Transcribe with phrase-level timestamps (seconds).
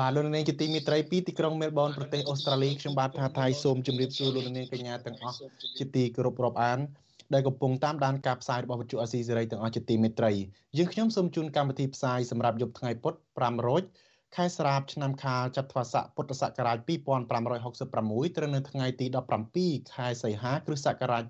[0.00, 5.38] បាទលោកនាងជាទីមេត្រីពីទីក្រុងមែលប៊នប្រទេសអូស្ត្រាលីខ្ញុំបាទថាថៃសូមជម្រាបសួរលោកនាងកញ្ញាទាំងអស់
[5.78, 6.78] ជាទីគោរពរាប់អាន
[7.34, 10.32] ដែលកំពុងតាមដានការផ្សាយរបស់វិទ្យុអាស៊ីសេរីទាំងអស់ជាទីមេត្រី
[10.78, 13.82] យើងខ្ញុំសូមជូនកម្មវិធីផ្សាយសម្រាប់យប់ថ្ងៃពុធ5រោច
[14.36, 19.06] ខែស្រាបឆ្នាំខាលចត្វាស័កពុទ្ធសករាជ2566ត្រូវនៅថ្ងៃទី
[19.50, 21.22] 17ខែសីហាគ្រិស្តសករាជ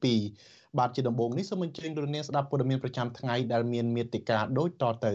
[0.00, 5.14] 2022បាទជាដំបូងនេះសូមអញ្ជើញលោកនាងស្ដាប់ព័ត៌មានប្រចាំថ្ងៃដែលមានមេត្តាដូចតទៅ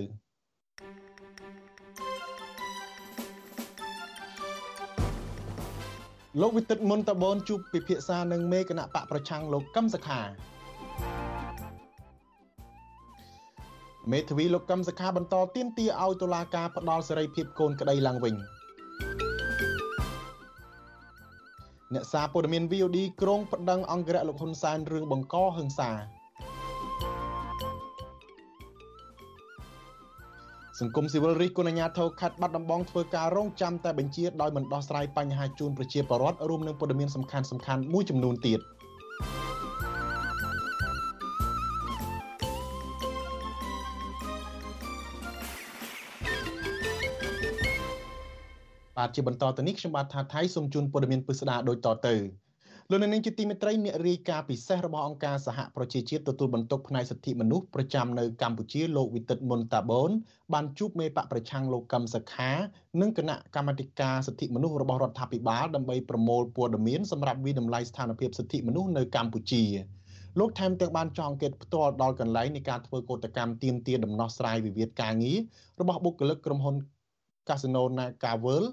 [6.41, 10.21] លោកវិទិតមុនតបនជួបពិភាក្សានឹងមេគណៈបកប្រឆាំងលោកកឹមសខា
[14.11, 18.35] មេធាវីលោកកឹមសខាបន្តទៀមទាឲ្យតុលាការផ្ដាល់សេរីភាពកូនក្តីឡើងវិញ
[21.93, 25.91] អ្នកសារព័ត៌មាន VOD ក្រុងប្តឹងអង្គរៈលោកហ៊ុនសែនរឿងបង្កហិង្សា
[30.81, 38.59] សង្គមស៊ីវិលរិះគន់អាជ្ញាធរខេត្តបាត់ដំបងធ្វើការរងចាំតែបញ្ជាដោយមិនដោះស្រាយបញ្ហាជូនប្រជាពលរដ្ឋរួមនឹងព័ត៌មានសំខាន់សំខាន់មួយចំនួនទៀត។
[48.97, 52.15] បាទជាបន្តទៅនេះខ្ញុំបាទថាថៃសូមជូនព័ត៌មានពិស្ដាដូចតទៅ
[52.91, 60.11] លោកនាងជាទីមេត្រីអ្នករាយការណ៍ពិសេសរបស់អង្គការសហប្រជាជាតិទទួលបន្ទុកផ្នែកសិទ្ធិមនុស្សប្រចាំនៅកម្ពុជាលោកវិទិតមុនតាបូន
[60.53, 62.51] បានជួបមេបកប្រឆាំងលោកកឹមសខា
[63.01, 69.63] និងគណៈកម្មាធិការសិទ្ធិមនុស្សរបស់រដ្ឋាភិបាលដើម្បីប្រមូលព័ត៌មានសម្រាប់វិដំឡៃស្ថានភាពសិទ្ធិមនុស្សនៅកម្ពុជា
[70.39, 75.39] លោកថែមទាំងបានចងអង្កេតផ្ទាល់ដល់កន្លែងនៃការធ្វើកោតកម្មទៀមទាដំណោះស្រាយវិវាទការងារ
[75.79, 76.75] របស់បុគ្គលិកក្រុមហ៊ុន
[77.47, 78.63] Casino Nagavel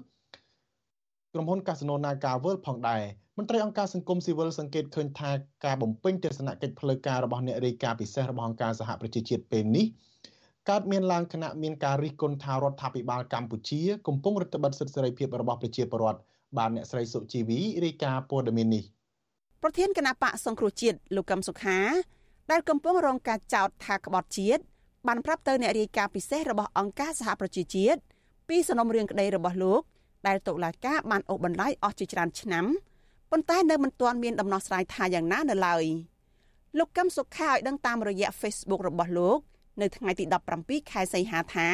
[1.33, 3.03] ក្រុមហ៊ុន Casino Naga World ផងដែរ
[3.37, 5.31] មន្ត្រីអង្គការសង្គមស៊ីវិលសង្កេតឃើញថា
[5.65, 9.85] ការបំពេញទស្សនកិច្ចផ្លូវការរបស់អ្នករាយការណ៍ពិសេសរបស់អង្គការសហប្រជាជាតិពេលនេះ
[10.69, 16.19] កើតមានឡើងគណៈមានការរិះគន់ថារដ្ឋាភិបាលកម្ពុជាកំពុងរឹតបន្តឹងសិទ្ធិសេរីភាពរបស់ប្រជាពលរដ្ឋ
[16.57, 18.83] បានអ្នកស្រីសុជីវីរាយការណ៍ព័ត៌មាននេះ
[19.63, 21.79] ប្រធានគណៈបកសង្គ្រោះជាតិលោកកឹមសុខា
[22.51, 24.61] ដែលកំពុងរងការចោទថាក្បត់ជាតិ
[25.07, 27.99] បានប្រាប់ទៅអ្នករាយការណ៍ពិសេសរបស់អង្គការសហប្រជាជាតិ
[28.49, 29.81] ពីសំណុំរឿងក្តីរបស់លោក
[30.27, 32.65] ដែលតុលាការបានអូសបន្លាយអស់ជាច្រើនឆ្នាំ
[33.35, 35.83] ប៉ុន្តែនៅមិនទាន់មានដំណោះស្រាយថាយ៉ាងណានៅឡើយ
[36.77, 39.39] លោកកឹមសុខាឲ្យដឹងតាមរយៈ Facebook របស់លោក
[39.81, 40.25] នៅថ្ងៃទី
[40.57, 41.67] 17ខែសីហាថា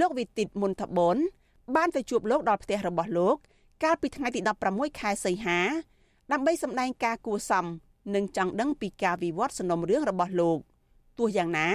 [0.00, 1.16] លោកវិទិតមុនថបន
[1.76, 3.36] បានទៅជួបលោកដល់ផ្ទះរបស់លោក
[3.84, 4.40] កាលពីថ្ងៃទី
[4.70, 5.58] 16ខែសីហា
[6.32, 7.66] ដើម្បីសម្ដែងការគួសម
[8.14, 10.58] និងចង់ដឹងពីការវិវត្តសំណុំរឿងរបស់លោក
[11.18, 11.68] ទោះយ៉ាងណា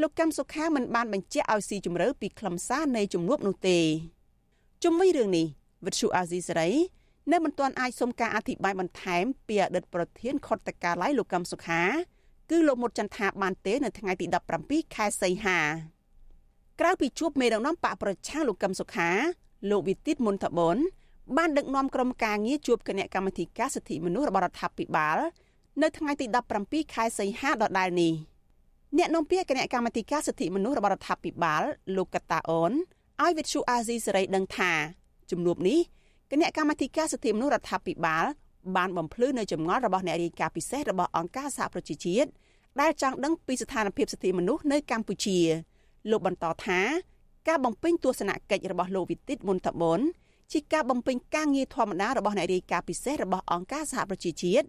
[0.00, 3.78] លោកកឹមសុខាមិនបានបញ្ជាក់ឲ្យស៊ីជម្រៅពីខ្លឹមសារនៃជំនួបនោះទេ
[4.82, 5.46] ជុំវិញរឿងនេះ
[5.84, 6.97] វិទ្យុអាស៊ីសេរី
[7.32, 11.82] នៅមិនទាន់អាចសុំការអធិប្បាយបន្ថែមពីអតីតប្រធានខុទ្ទកាល័យលោកកឹមសុខា
[12.50, 14.26] គឺលោកមុតចន្ទថាបានទេនៅថ្ងៃទី
[14.60, 15.58] 17ខែសីហា
[16.80, 19.10] ក្រៅពីជួបមេដឹកនាំបកប្រឆាំងលោកកឹមសុខា
[19.70, 20.76] លោកវិទិតមុនតបន
[21.36, 25.18] បានដឹកនាំក្រុមការងារជួបគណៈកម្មាធិការសិទ្ធិមនុស្សរបស់រដ្ឋាភិបាល
[25.82, 26.26] នៅថ្ងៃទី
[26.60, 28.12] 17ខែសីហាដដែលនេះ
[28.98, 31.62] អ្នកនាំពាក្យគណៈកម្មាធិការសិទ្ធិមនុស្សរបស់រដ្ឋាភិបាល
[31.96, 32.72] លោកកតាអូន
[33.22, 34.72] ឲ្យវិទ្យុអាស៊ីសេរីដឹងថា
[35.30, 35.78] ជំនួបនេះ
[36.30, 38.24] គណៈកម្មាធិការសិទ្ធិមនុស្សរដ្ឋាភិបាល
[38.76, 42.30] បានបំភ្លឺនៅចម្ងល់របស់អ្នករាយការណ៍ពិសេសរបស់អង្គការសហប្រជាជាតិ
[42.80, 45.38] ដែលចង់ដឹងពីស្ថានភាពសិទ្ធិមនុស្សនៅកម្ពុជា
[46.10, 46.80] លោកបន្តថា
[47.48, 50.00] ការបំពេញទស្សនកិច្ចរបស់លោកវិទិតមុនតបន
[50.52, 54.66] ជាការបំពេញការងារធម្មតារបស់អ្នករាយការណ៍ពិសេសរបស់អង្គការសហប្រជាជាតិ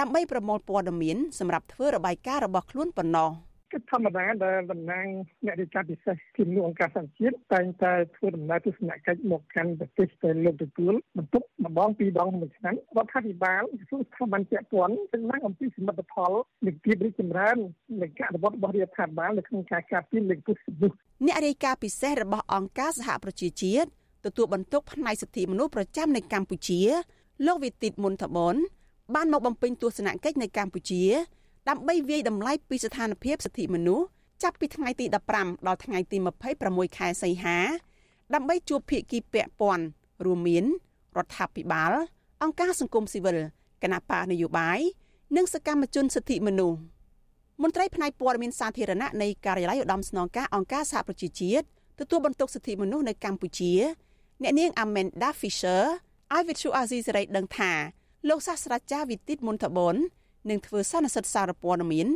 [0.00, 3.30] ដើម្បីប្រមូលព័ត៌មានសម្រាប់ធ្វើរបាយការណ៍របស់ខ្លួនប៉ុណ្ណោះ។
[3.72, 5.06] គឺធម្មតាដែលតំណាង
[5.46, 16.32] អ្នករាជការពិសេសពីលោកអង្គការសង្គមជាតិតែងតែធ្វើដំណើរទស្សនកិច្ចមកកាន់ប្រទេសទៅលោកទទួលបន្ទុកម្ដងពីរដងមួយឆ្នាំរដ្ឋាភិបាលក្រសួងស្ថាប័នពាក់ព័ន្ធទាំងឡើងអំពីសមិទ្ធផល
[16.66, 17.56] នៃភាពរីកចម្រើន
[18.02, 20.88] នៃការអនុវត្តរបស់រដ្ឋាភិបាលនៅក្នុងការការពារលើកពុទ្ធសិទ្ធិ
[21.26, 23.88] អ្នករាយការណ៍ពិសេសរបស់អង្គការសហប្រជាជាតិ
[24.26, 26.80] ទទួលបន្ទុកផ្នែកសិទ្ធិមនុស្សប្រចាំនៅកម្ពុជា
[27.46, 28.56] លោកវិទិតមុនតបន
[29.14, 31.02] បានមកបំពេញទស្សនកិច្ចនៅកម្ពុជា
[31.68, 34.06] ដើម្បីវាយតម្លៃពីស្ថានភាពសិទ្ធិមនុស្ស
[34.42, 36.16] ចាប់ពីថ្ងៃទី15ដល់ថ្ងៃទី
[36.58, 37.58] 26ខែសីហា
[38.34, 39.84] ដើម្បីជួបភាគីពាក់ព័ន្ធ
[40.24, 40.64] រួមមាន
[41.16, 41.92] រដ្ឋាភិបាល
[42.42, 43.36] អង្គការសង្គមស៊ីវិល
[43.82, 44.80] គណៈបកនយោបាយ
[45.36, 46.78] និងសកម្មជនសិទ្ធិមនុស្ស
[47.62, 51.66] មន្ត្រីផ្នែកព័ត៌មានសាធារណៈនៃការិយាល័យឧត្តមស្នងការអង្គការសហប្រជាជាតិ
[52.00, 53.72] ទទួលបន្ទុកសិទ្ធិមនុស្សនៅកម្ពុជា
[54.42, 55.82] អ្នកនាង Amanda Fisher
[56.34, 57.72] ឲ្យវិទ្យុអាស៊ីសេរីដឹងថា
[58.28, 59.96] លោកសាស្ត្រាចារ្យវិទិតមុនតបន
[60.50, 62.08] នឹងធ្វើសន្និសីទសារព័ត៌មាន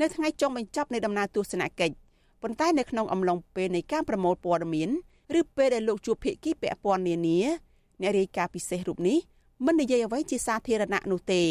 [0.00, 1.94] នៅថ្ងៃចុងបញ្ចប់នៃដំណើរទស្សនកិច្ច
[2.42, 4.90] ប៉ុន្តែនៅក្នុងអំឡុងពេលនៃការប្រមូលព័ត៌មាន
[5.38, 7.38] ឬពេលដែលលោកជួបភាគីពាក់ព័ន្ធនានា
[8.00, 9.18] អ្នករាយការណ៍ពិសេសរូបនេះ
[9.66, 11.42] មិននិយាយអ្វីជាសាធារណៈនោះទេ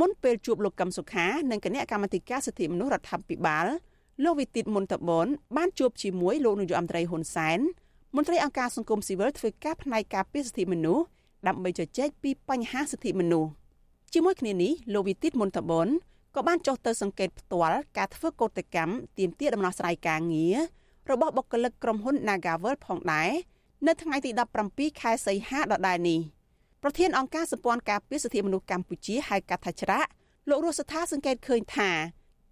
[0.00, 3.66] មុនពេលជួបលោកកឹមសុខានិងគណៈកម្មាធិការសិទ្ធិមនុស្សរដ្ឋាភិបាល
[4.24, 5.26] លោកវិទិតមុនតបន
[5.56, 7.58] បានជួបជាមួយលោកនាយករដ្ឋមន្ត្រីហ៊ុនសែន
[8.16, 11.04] មន្ត្រីអង្គការសង្គមស៊ីវិលធ្វើការផ្នែកការពារសិទ្ធិមនុស្ស
[11.46, 13.50] ដើម្បីជជែកពីបញ្ហាសិទ្ធិមនុស្ស
[14.12, 15.88] ជាមួយគ្នានេះលោកវិទិតមុនតបន
[16.34, 20.56] ក៏បានចុះទៅសង្កេតផ្ទាល់ការធ្វើកោតកម្មទាមទារដំណោះស្រាយការងារ
[21.10, 23.30] របស់បុគ្គលិកក្រុមហ៊ុន Nagavel ផងដែរ
[23.86, 24.30] នៅថ្ងៃទី
[24.66, 26.20] 17ខែសីហាដដែលនេះ
[26.82, 30.08] ប្រធានអង្គការសម្ព័ន្ធការពារសិទ្ធិមនុស្សកម្ពុជាហៅកាត់ថាច្រាក់
[30.48, 31.90] លោករស់សថាសង្កេតឃើញថា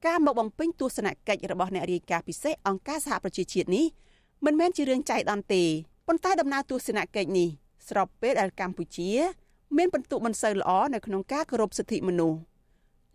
[0.07, 3.87] ការមកបំពេញទស្សនកិច្ចរបស់អ្នករាយការណ៍ពិសេសអង្គការសហប្រជាជាតិនេះ
[4.45, 5.63] មិនមែនជារឿងចៃដន្យទេ
[6.07, 7.49] ប៉ុន្តែដំណើរទស្សនកិច្ចនេះ
[7.89, 9.11] ស្របពេលដែលកម្ពុជា
[9.77, 12.39] មានពិន្ទុមិនសូវល្អនៅក្នុងការគោរពសិទ្ធិមនុស្ស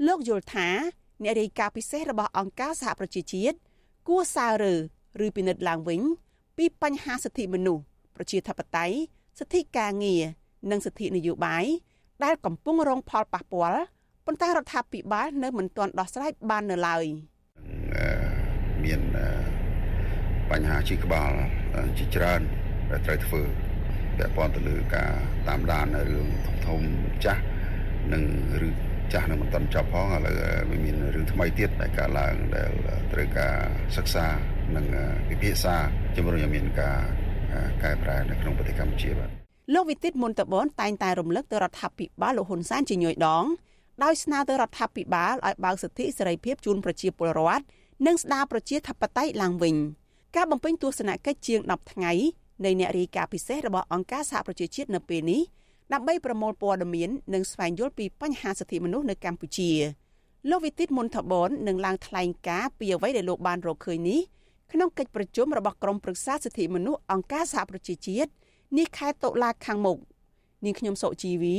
[0.07, 0.69] លោកយល់ថា
[1.23, 3.57] អ្នករាយការណ៍ពិសេសរបស់អង្គការសហប្រជាជាតិ
[4.07, 4.75] គួរសើរើ
[5.25, 6.01] ឬពិនិត្យឡើងវិញ
[6.57, 7.83] ពីបញ្ហាសិទ្ធិមនុស្ស
[8.15, 8.97] ប្រជាធិបតេយ្យ
[9.39, 10.23] សិទ្ធិការងារ
[10.71, 11.65] និងសិទ្ធិនយោបាយ
[12.23, 13.81] ដែលកំពុងរងផលប៉ះពាល់
[14.25, 17.05] ប៉ុន្តែរដ្ឋាភិបាលនៅមិនទាន់ដោះស្រាយបាននៅឡើយ
[18.83, 19.01] មាន
[20.51, 21.31] បញ្ហាជីក្បាល
[21.97, 22.41] ជាច្រើន
[22.91, 23.41] ដែលត្រូវធ្វើ
[24.19, 25.11] ពាក់ព័ន្ធទៅលើការ
[25.47, 26.81] តាមដាននៅរឿងធំធំ
[27.25, 27.43] ចាស់
[28.13, 28.23] និង
[28.67, 28.69] ឬ
[29.13, 30.35] ចាស់នៅមិនទាន់ចប់ផងឥឡូវ
[30.85, 32.71] មានរឿងថ្មីទៀតដែលកើតឡើងដែល
[33.11, 33.55] ត្រូវការ
[33.97, 34.25] សិក្សា
[34.75, 34.85] និង
[35.29, 35.75] ពិភាក្សា
[36.15, 36.99] ជំរុញឲ្យមានការ
[37.83, 39.29] កែប្រែនៅក្នុងប្រទេសកម្ពុជាបាទ
[39.73, 43.45] លោកវិទិតមុនតបនតែងតែរំលឹកទៅរដ្ឋាភិបាលលោកហ៊ុនសែនជាញយដង
[44.03, 47.63] ដោយស្នើទៅរដ្ឋាភិបាលឲ្យបើកសិទ្ធិសេរីភាពជូនប្រជាពលរដ្ឋ
[48.07, 49.75] និងស្ដារប្រជាធិបតេយ្យឡើងវិញ
[50.35, 52.11] ការបំពេញទស្សនកិច្ចជាង10ថ្ងៃ
[52.65, 55.41] នៃអ្នករាយការណ៍ពិសេសរបស់អង្គការសហប្រជាជាតិនៅពេលនេះ
[55.93, 59.71] ដើម្បីប្រមូលព័ត៌មាននិងស្វែងយល់ពីបញ្ហាសិទ្ធិមនុស្សនៅកម្ពុជា
[60.49, 64.21] លោកវិទិតមុនថបននឹងឡើងថ្លែងការណ៍ពីអ្វីដែលលោកបានរកឃើញនេះ
[64.71, 68.31] ក្នុងកិច្ចប្រជុំរបស់ក្រុមប្រឹក្សាសិទ្ធិមនុស្សអង្គការសហប្រជាជាតិ
[68.77, 69.97] នេះខែតុលាខាងមុខ
[70.65, 71.57] នាងខ្ញុំសុជីវី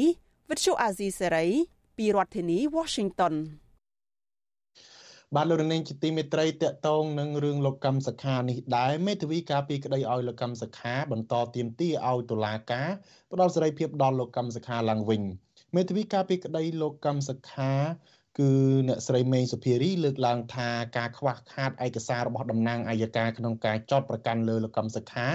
[0.49, 1.47] វិទ្យុអាស៊ីសេរី
[1.97, 3.35] ពីរដ្ឋធានី Washington
[5.37, 12.89] បាទលោករនាងជាទីមេត្រីតកតងនឹងរឿងលោកកម្មសខានេះដែរមេធាវីការពីក្តីឲ្យលោកកម្មសខាបន្តទៀមទីឲ្យតុលាការ
[13.33, 15.23] ផ្ដល់សេរីភាពដល់លោកកម្មសខាឡើងវិញ
[15.77, 17.73] មេធាវីការពីក្តីលោកកម្មសខា
[18.39, 18.53] គឺ
[18.89, 25.29] អ្នកស្រីមេងសុភារីលើកឡើងថាការខ្វះខាតឯកសាររបស់តំណាងអัยការក្នុងការចោទប្រកាន់លើលោកកម្មសខា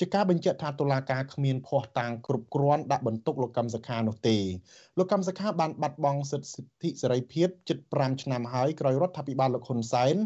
[0.00, 4.36] ជាការបញ្ជាក់ថាតុលាការគ្មានភ័ស្តុតាងគ្រប់គ្រាន់ដាក់បន្ទុកលោកកម្មសខានោះទេ
[4.98, 10.16] លោកកម្មសខាបានបាត់បង់សិទ្ធិសេរីភាពជិត5ឆ្នាំហើយក្រោយរដ្ឋាភិបាលលោកហ៊ុនសែន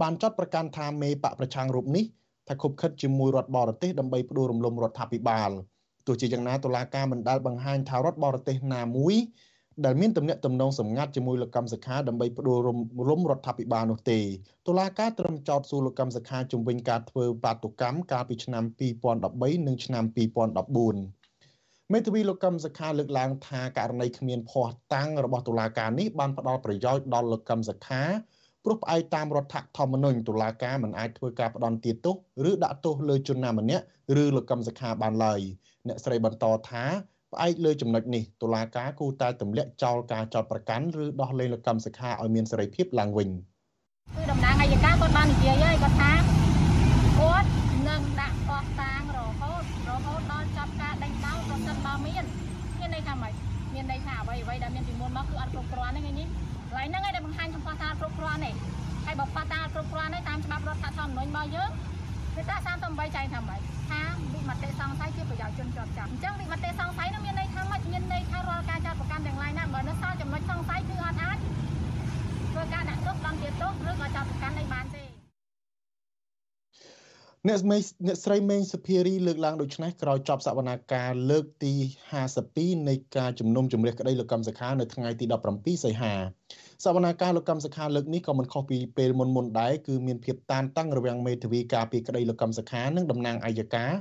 [0.00, 2.04] បានចាត់ប្រកាសថាមេបកប្រឆាំងរូបនេះ
[2.48, 5.50] ថាខົບខិតជាមួយរដ្ឋបរទេសដើម្បីផ្ដួលរំលំរដ្ឋាភិបាល
[6.06, 9.14] ទោះជាយ៉ាងណាតុលាការមិនដាល់បង្ហាញថារដ្ឋបរទេសណាមួយ
[9.84, 12.78] ដែលមានទំនាក់ទំនងសម្ងាត់ជាមួយលោកកម្មសខាដើម្បីផ្ដួលរំ
[13.08, 14.20] លំរដ្ឋាភិបាលនោះទេ
[14.66, 18.64] តុលាការត្រឹមចោទសួរលោកកម្មសខាជំវិញការធ្វើបាតុកម្មកាលពីឆ្នាំ
[19.14, 20.04] 2013និងឆ្នាំ
[21.16, 28.02] 2014មេធាវីលោកកម្មសខាលើកឡើងថាករណីគ្មានភ័ស្តុតាងរបស់តុលាការនេះបានផ្ដល់ប្រយោជន៍ដល់លោកកម្មសខា
[28.64, 32.16] ព្រោះផ្អែកតាមរដ្ឋធម្មនុញ្ញតុលាការមិនអាចធ្វើការផ្ដន់ទាទោស
[32.50, 33.84] ឬដាក់ទោសលើជនណាម្នាក់
[34.22, 35.40] ឬលោកកម្មសខាបានឡើយ
[35.88, 36.84] អ្នកស្រីបន្តថា
[37.32, 43.28] ផ្អែកលើចំណុចនេះតុលាការគូតែទម្លាក់ចោលការចោទប្រកាន់ឬដោះលែងលោកកម្មសខាឲ្យមានសេរីភាពឡើងវិញ
[44.16, 46.12] គឺតំណាងអัยការគាត់បាននិយាយហើយគាត់ថា
[47.18, 47.48] គាត់
[47.88, 52.24] នឹងដាក់កោះតាងរហូតរហូតដល់ចប់ការដេញដោលប្រសិនបើមាន
[52.78, 53.32] មានន័យថាម៉េច
[53.74, 58.50] មានន័យថាអ្វីអ្វីដែលមានពីមុនមកគឺអត់គ្រប់គ្រាន់ទេថ្ងៃនេះកន្លែងហ្នឹងឯងដែលបង្ហាញចំពោះថាគ្រប់គ្រាន់ទេ
[59.04, 61.70] ហើយបើប៉ះតាគ្រប់គ្រាន់ទេតាមច្បាប់រដ្ឋធម្មនុញ្ញរបស់យើង
[62.36, 63.60] គឺថា38ចែងថាម៉េច
[63.90, 64.00] ថា
[64.32, 71.36] វិមតិសង្ស័យជាប្រយោជន៍ជនជាប់ចាប់អញ្ចឹងវិមតិសង្ស័យនោះមានន័យថាម៉េចមានន័យថារាល់ការចាត់ប្រកាន់ទាំងឡាយណាបើនៅសល់ចំណុចសង្ស័យគឺអត់អាច
[72.52, 75.02] ធ្វើការដាក់ទោសដល់ជាទោសឬក៏ចាត់ប្រកាន់អីបានទេ
[77.48, 81.74] អ្នកស្មីអ្នកស្រីមេងសុភារីលើកឡើងដូចនេះក្រោយចប់សវនាការលើកទី
[82.30, 85.24] 52នៃការជំនុំជម្រះក្តីលោកកម្មសខានៅថ្ងៃទី
[85.54, 86.14] 17សីហា
[86.83, 93.91] សវនាការលោកកម្មសខាលើកនេះក៏មិនខុសពីពេលមុនមុនដែរគឺមានភាពតានតឹងរវាងមេធាវីការពីក្តីលោកកម្មសខានិងតំណាងអัยការ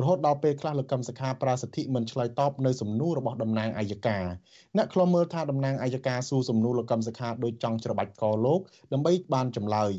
[0.00, 4.24] រហូតដល់ពេលខ្លះលោកកម្មសខាប្រាសិទ្ធិមិនឆ្លើយតបនៅសំណួររបស់តំណាងអัยការ
[4.76, 8.60] អ្នកខ្លំមើលថាតំណាងអัยការសួរសំណួរលោកកម្មសខាដោយចង់ច្របាច់កលោក
[8.92, 9.92] ដើម្បីបានចម្លើយ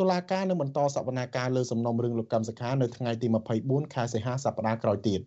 [0.00, 3.26] តុលាការនឹងបន្តសវនាការលើសំណុំរឿងលោកកម្មសខានៅថ្ងៃទី
[3.60, 5.20] 24ខែសីហាសប្តាហ៍ក្រោយទៀត។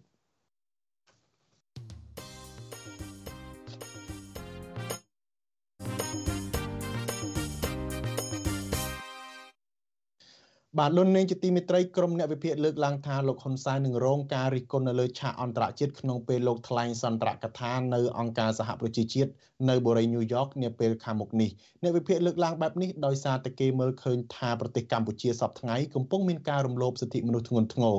[10.78, 19.30] បាទលោកនាងជាទីមេត្រីក្រុមអ្នកវិភាគលើកឡើងថាលោកហ៊ុនសែននឹងរងការរិះគន់នៅលើឆាកអន្តរជាតិក្នុងពេលលោកថ្លែងសន្ទរកថានៅអង្គការសហប្រជាជាតិ
[19.68, 21.50] នៅបូរីញូវយ៉កនាពេលខាងមុខនេះ
[21.82, 27.98] អ្នកវិភាគលើកឡើងបែបនេះដោយសារតែគេមើលឃើញថាប្រទេសកម្ពុជាសពថ្ងៃកំពុងមានការរំលោភសិទ្ធិមនុស្សធ្ងន់ធ្ងរ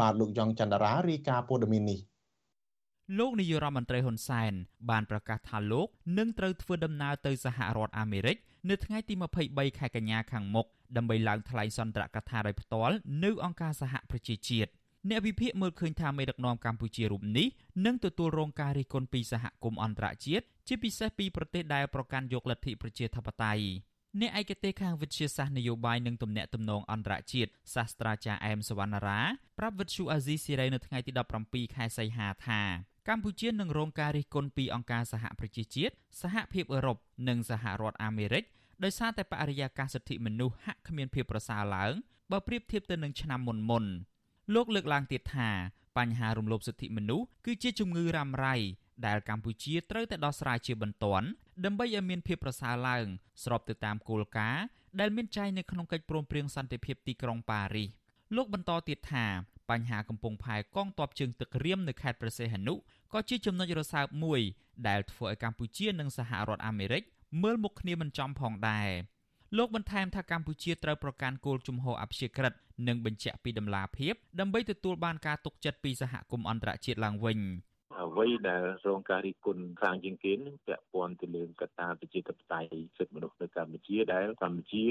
[0.00, 2.00] បាទលោកយ៉ងច័ន្ទរារាយការណ៍ព័ត៌មាននេះ
[3.18, 4.52] លោកនាយរដ្ឋមន្ត្រីហ៊ុនសែន
[4.90, 5.88] បានប្រកាសថាលោក
[6.18, 8.36] នឹងត្រូវធ្វើដំណើរទៅសហរដ្ឋអាមេរិក
[8.70, 9.14] នៅថ្ងៃទី
[9.46, 10.66] 23ខែកញ្ញាខាងមុខ
[10.96, 14.70] ដើម្បីឡើងថ្លែងសន្ទរកថាដោយផ្ទាល់នៅអង្គការសហប្រជាជាតិ
[15.08, 17.48] អ្នកវិភាគមើលឃើញថាមេដឹកនាំកម្ពុជារូបនេះ
[17.86, 23.64] នឹងទទួលរងការរិះគន់ពីសហគមន៍អន្តរជាតិជាពិសេសពីប្រទេសដែលប្រកាន់យកលទ្ធិប្រជាធិបតេយ្យ
[24.20, 29.20] អ្នកឯកទេសខាងវិទ្យាសាស្ត្រនយោបាយនិងទំនាក់ទំនងអន្តរជាតិសាស្ត្រាចារ្យអែមសវណ្ណារា
[29.58, 31.12] ប្រាប់វិទ្យុអាស៊ីសេរីនៅថ្ងៃទី
[31.44, 32.62] 17ខែសីហាថា
[33.08, 36.96] កម្ពុជានឹងរងការរិះគន់ពីអង្គការសហប្រជាជាតិសហភាពអឺរ៉ុប
[37.28, 38.44] និងសហរដ្ឋអាមេរិក
[38.84, 41.92] ដោយសារតែបរិយាកាសសិទ្ធិមនុស្សហាក់គ្មានភាពប្រសើរឡើង
[42.30, 43.84] បើប្រៀបធៀបទៅនឹងឆ្នាំមុនមុន
[44.54, 45.50] លោកលើកឡើងទៀតថា
[45.98, 48.56] បញ្ហារំលោភសិទ្ធិមនុស្សគឺជាជំងឺរ៉ាំរ៉ៃ
[49.06, 51.26] ដែលកម្ពុជាត្រូវតែដោះស្រាយជាបន្ទាន់
[51.64, 53.06] ដើម្បីឲ្យមានភាពប្រសើរឡើង
[53.44, 54.64] ស្របទៅតាមគោលការណ៍
[55.00, 57.88] ដែលមានចែងនៅក្នុងកិច្ចព្រមព្រៀងសន្តិភាពទីក្រុងប៉ារីស
[58.36, 59.26] លោកបន្តទៀតថា
[59.70, 62.74] បញ្ហាកំពង់ផែកងទ័ពជើងទឹករៀមនៅខេត្តព្រះសីហនុ
[63.12, 64.40] ក៏ជាចំណុចរសើបមួយ
[64.88, 67.02] ដែលធ្វើឲ្យកម្ពុជានិងសហរដ្ឋអាមេរិក
[67.42, 68.90] មើលមុខគ្នាមិនចំផងដែរ
[69.56, 72.52] លោកបន្ថែមថាកម្ពុជាត្រូវប្រកាន់គោលជំហរអព្យាក្រឹត
[72.88, 77.38] និងបញ្ជាក់ពីដំណាភាពដើម្បីទទួលបានការទុកចិត្តពីសហគមន៍អន្តរជាតិឡើងវិញ។
[78.00, 84.84] អ្វីដែលរងការរិះគន់ខ្លាំងជាងគេនឹងពាក់ព័ន្ធទៅលើកត្តាប្រជាធិបតេយ្យសិទ្ធិមនុស្សនៅកម្ពុជាដែលកម្ពុជា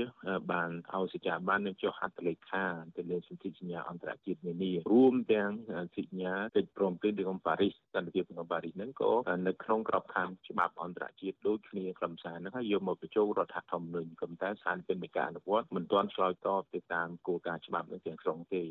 [0.52, 2.66] បានឲ្យសេចក្តីបាននឹងចុះហត្ថលេខា
[2.98, 5.52] ទៅលើសន្ធិសញ្ញាអន្តរជាតិនានារួមទាំង
[5.98, 9.12] សញ្ញាកិច្ចព្រមព្រៀងទីក្រុងប៉ារីសសន្តិភាពក្នុងប៉ារីសហ្នឹងក៏
[9.48, 18.64] នៅក្នុងក្របខ័ណ្ឌច្បាប់អន្តរជាតិដូចគ្នាខ្លឹមសារហ្នឹងហើយយកមកបញ្ចូលរដ្ឋធម្មនុញ្ញក៏តែស្ថានភាពនៃការអនុវត្តមិនទាន់ឆ្លើយតបទៅតាមគោលការណ៍ច្បាប់នឹងទាំងស្រុងទេ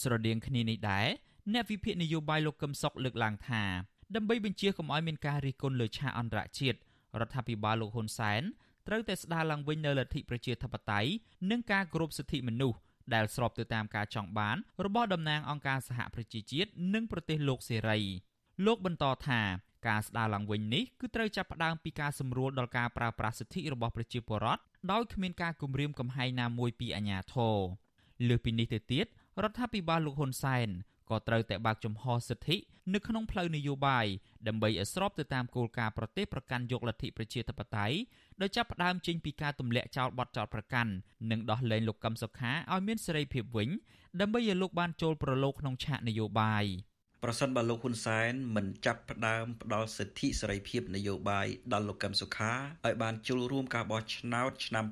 [0.00, 1.08] ស្រដៀងគ្នានេះដែរ
[1.50, 3.62] អ្នកវិភាគនយោបាយលោកកឹមសុខលើកឡើងថា
[4.14, 6.78] ដើម្បីបញ្ជាកុំឲ្យមានការរិះគន់លើឆាកអន្តរជាតិ
[7.20, 8.42] រដ្ឋាភិបាលលោកហ៊ុនសែន
[8.86, 11.10] ត្រូវតែស្ដារឡើងវិញនូវលទ្ធិប្រជាធិបតេយ្យ
[11.50, 12.78] និងការគោរពសិទ្ធិមនុស្ស
[13.14, 18.00] ដែលស្របទៅតាមការចង់បានរបស់តំណាងអង្គការសហប្រជាជាតិនិងប្រទេសលោកសេរី
[18.66, 19.40] លោកបន្តថា
[19.88, 27.58] ការស្ដារឡើងវិញនេះគឺត្រូវចាប់ផ្ដើមពីការសម្រួលដល់ការប្រើប្រាស់សិទ្ធិរបស់ប្រជាពលរដ្ឋដោយគ្មានការគំរាមកំហែងណាមួយពីអាជ្ញាធរ
[28.28, 29.06] លើសពីនេះទៅទៀត
[29.42, 30.68] រដ្ឋាភិបាលលោកហ៊ុនសែន
[31.12, 32.56] ក៏ត្រូវតែបើកចំហសិទ្ធិ
[32.94, 34.06] នៅក្នុងផ្លូវនយោបាយ
[34.48, 37.96] ដើម្បីឲ្យស្របទៅតាមគោលការណ៍ប្រទេសប្រកាន់យកលទ្ធិប្រជាធិបតេយ្យ
[38.40, 40.92] ដោយចាប់ផ្ដើមចេញពីការទម្លាក់ចោលបទចោទប្រកាន់
[41.30, 43.68] និងដោះលែងលោកកឹមសុខាឲ្យមានសេរីភាពវិញ
[44.20, 46.64] ដើម្បីឲ្យលោកបានចូលប្រឡូកក្នុងឆាកនយោបាយ។
[47.24, 52.52] ប្រសិនបើលោកហ៊ុនសែនមិនចាប់ផ្ដើមផ្ដល់សិទ្ធិសេរីភាពនយោបាយដល់លោកកឹមសុខា
[52.86, 54.84] ឲ្យបានចូលរួមការបោះឆ្នោតឆ្នាំ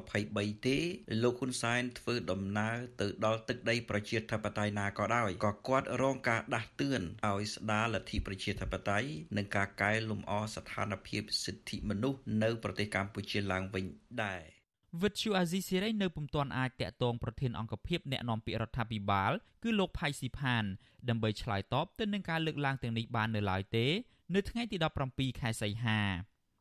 [0.00, 0.78] 2023ទេ
[1.22, 13.84] លោកហ៊ុនសែនធ្វើដំណើរទៅដល់ទឹកដីប្រជាធិបតេយ្យណាក៏ដោយក៏គាត់រងការដាស់តឿនឲ្យស្ដារលទ្ធិប្រជាធិបតេយ្យនិងការកែលម្អស្ថានភាពសិទ្ធិមនុស្សនៅប្រទេសកម្ពុជាឡើងវិញ
[14.24, 14.59] ដែរ
[15.02, 19.32] វិទ្យុអាស៊ីសេរីនៅពុំទាន់អាចតាក់ទងប្រធានអង្គភិបអ្នកណែនាំពាក្យរដ្ឋាភិបាល
[19.62, 20.64] គឺលោកផៃស៊ីផាន
[21.08, 23.86] ដើម្បីឆ្លើយតបទៅនឹងការលើកឡើងទាំងនេះបាននៅឡើយទេ
[24.34, 24.76] នៅថ្ងៃទី
[25.08, 26.00] 17ខែសីហា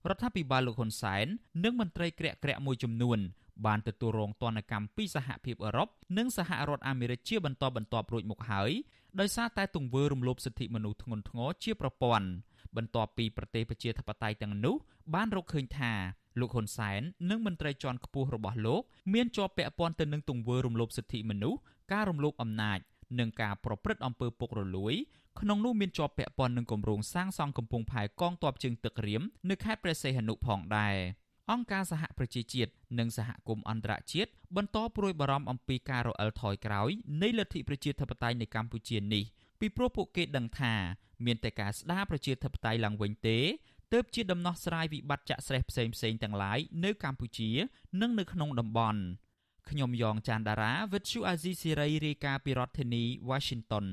[0.08, 1.26] រដ្ឋាភិបាលលោកហ៊ុនសែន
[1.64, 3.20] និងមន្ត្រីក្រាក់ក្រាក់មួយចំនួន
[3.66, 8.72] បានទទួលរងទណ្ឌកម្មពីសហភាពអឺរ៉ុបនិងសហរដ្ឋអាមេរិកជាបន្តបន្ទាប់រួចមកហើយ
[9.20, 12.28] ដោយសារតែទង្វើរំលោភសិទ្ធិមនុស្សធ្ងន់ធ្ងរជាប្រព័ន្ធ
[12.76, 14.76] បន្ទាប់ពីប្រទេសប្រជាធិបតេយ្យទាំងនោះ
[15.14, 15.94] បានរកឃើញថា
[16.40, 18.82] លោកហ៊ុនសែននិងមន្ត្រីជាន់ខ្ពស់របស់លោក
[19.14, 21.60] មានជាប់ពាក់ព័ន្ធទៅនឹងទង្វើរំលោភសិទ្ធិមនុស្ស
[21.92, 22.80] ការរំលោភអំណាច
[23.20, 24.94] និងការប្រព្រឹត្តអំពើពុករលួយ
[25.40, 30.96] ក្នុងនោះមានជាប់ពាក់ព័ន្ធនឹងគម្រោងសាងសង់កំពង់ផែកងទ័ពជើងទឹករៀមនៅខេត្តព្រះសីហនុផងដែរ
[31.52, 36.90] អង្គការសហប្រជាជាតិនិងសហគមន៍អន្តរជាតិបន្តព្រួយបារម្ភអំពីការរអិលថយក្រោយ
[37.22, 39.24] នៃលទ្ធិប្រជាធិបតេយ្យនៅកម្ពុជានេះ
[39.60, 40.74] ពីព្រោះពួកគេដឹងថា
[41.26, 43.38] មានតែការស្ដារប្រជាធិបតេយ្យឡើងវិញទេ
[43.94, 47.50] ទើបជាដំណោះស្រាយវិបត្តិចាក់ស្រេះផ្សេងផ្សេងទាំងឡាយនៅកម្ពុជា
[48.02, 49.02] និងនៅក្នុងតំបន់
[49.70, 53.86] ខ្ញុំយ៉ងច័ន្ទដារាវិទ្យុអាស៊ីសេរីរាយការណ៍ពីរដ្ឋធានី Washington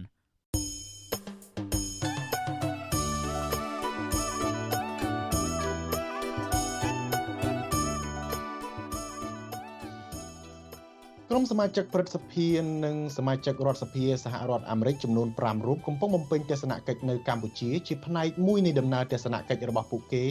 [11.30, 12.47] ក្រុមសមាជិកព្រឹទ្ធសភា
[12.85, 20.25] និងសមាជិករដ្ឋសភាសហរដ្ឋអាមេរិកចំនួន5រូបកំពុងបំពេញទស្សនកិច្ចនៅកម្ពុជាជាផ្នែកមួយនៃដំណើរទស្សនកិច្ចរបស់ពួកគេ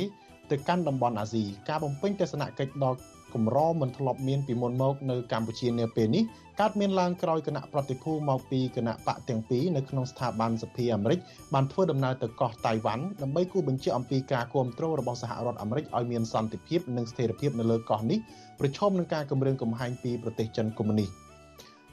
[0.52, 2.98] ទៅកាន់តំបន់អាស៊ីការបំពេញទស្សនកិច្ចដល់
[3.36, 6.24] កម្រមិនធ្លាប់មានពីមុនមកនៅកម្ពុជានាពេលនេះ
[6.60, 11.20] កើតមានឡើងក្រោយគណៈប្រតិភូមកពីគណៈបកទាំងពីរនៅក្នុងស្ថាប័នសភាអាមេរិក
[11.54, 18.20] បានធ្វើដំណើរទៅកោះតៃវ៉ាន់ដើម្បីគូបញ្ជាក់អំពីការគ្រប់គ្រងរបស់សហរដ្ឋអាមេរិកឲ្យមានសន្តិភាពនិងស្ថិរភាពនៅលើកោះនេះ
[18.60, 21.10] ប្រឈមនឹងការគម្រាមកំហែងពីប្រទេសចិនកុម្មុយនីស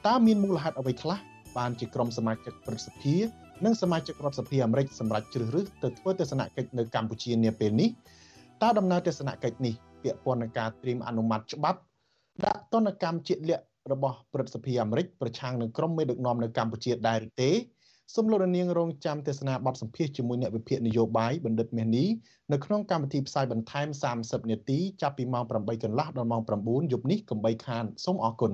[0.06, 1.18] តើមានមូលហេតុអ្វីខ្លះ
[1.58, 3.16] បានជាក្រុមសមាជិកព្រឹទ្ធសភា
[3.64, 7.88] និងសមាជិករដ្ឋសភាអាមេរិកសម្រាប់ជ្រើសរើសទៅធ្វើទស្សនកិច្ចនៅកម្ពុជានាពេលនេះ
[8.62, 11.80] តើដំណើរទស្សនកិច្ចនេះ ពាក់ព័ន្ធនឹងការត្រៀមអនុម័តច្បាប់
[12.44, 17.50] ដាក់ទណ្ឌកម្មជាលាក់របស់ព្រឹទ្ធសភាអាមេរិកប្រឆាំងនឹងក្រុមមេដឹកនាំនៅកម្ពុជាដែរឬទេ
[18.14, 22.08] សូមលោករនាងរងចាំទេសនាបទសម្ភាសជាមួយអ្នកវិភាគនយោបាយបណ្ឌិតមាសនេះ
[22.52, 28.52] នៅក្នុងកម្មវិធីផ្សាយបន្ថែម30នាទីចាប់ពីម៉ោង8កន្លះដល់ម៉ោង9យប់នេះកំបីខានសូមអរគុណ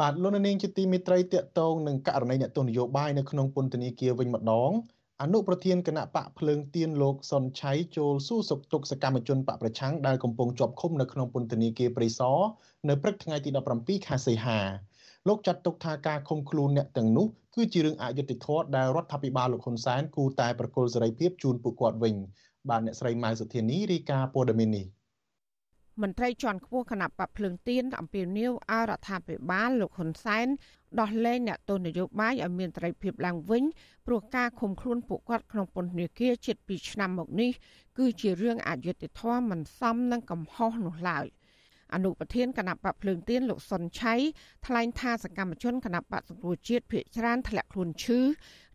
[0.00, 4.70] បាទលោកនាងជាទីមេត្រីតកតងនឹងករណីអ្នកទស្សនយោបាយនៅក្នុងពន្ធនាគារវិញម្ដង
[5.22, 12.38] អនុប្រធានគណៈបកភ្លើងទៀនលោកសុនឆៃចូលសួរសុខទុក្ខសកម្មជនបកប្រឆាំងដែលកំពុងជាប់ឃុំនៅក្នុងពន្ធនាគារព្រៃសរ
[12.88, 14.58] នៅព្រឹកថ្ងៃទី17ខែសីហា
[15.28, 22.14] លោកចាត់ទុកថាការឃុំខ្លួនអ្នកទាំងនោះគឺជារឿងអយុត្តិធម៌ដែលរដ្ឋាភិបាលលោកហ៊ុនសែនគូតែប្រគល់សេរីភាពជូនពួកគាត់វិញ
[22.68, 24.86] បាទអ្នកស្រីម៉ៅសុធានីរាយការណ៍ព័ត៌មាននេះ
[26.02, 30.46] មន្ត្រីជាន់ខ្ពស់គណៈបកភ្លើងទៀនអំពាវនាវឲ្យរដ្ឋាភិបាលលោកហ៊ុនសែន
[31.00, 33.64] ដោះលែងអ្នកទោសនយោបាយឲ្យមានត្រីភាពឡើងវិញ
[34.06, 37.50] ព្រោះការឃុំខ្លួនពួកគាត់ក្នុងពន្ធនាគារជិត2ឆ្នាំមកនេះ
[37.98, 41.26] គឺជារឿងអយុត្តិធម៌មិនសមនឹងកំហុសនោះឡើយ។
[41.94, 44.14] អនុប្រធានគណៈបកភ្លើងទៀនលោកសុនឆៃ
[44.66, 48.20] ថ្លែងថាសកម្មជនគណៈបកសង្គ្រោះជាតិភៀកច្រើនធ្លាក់ខ្លួនឈឺ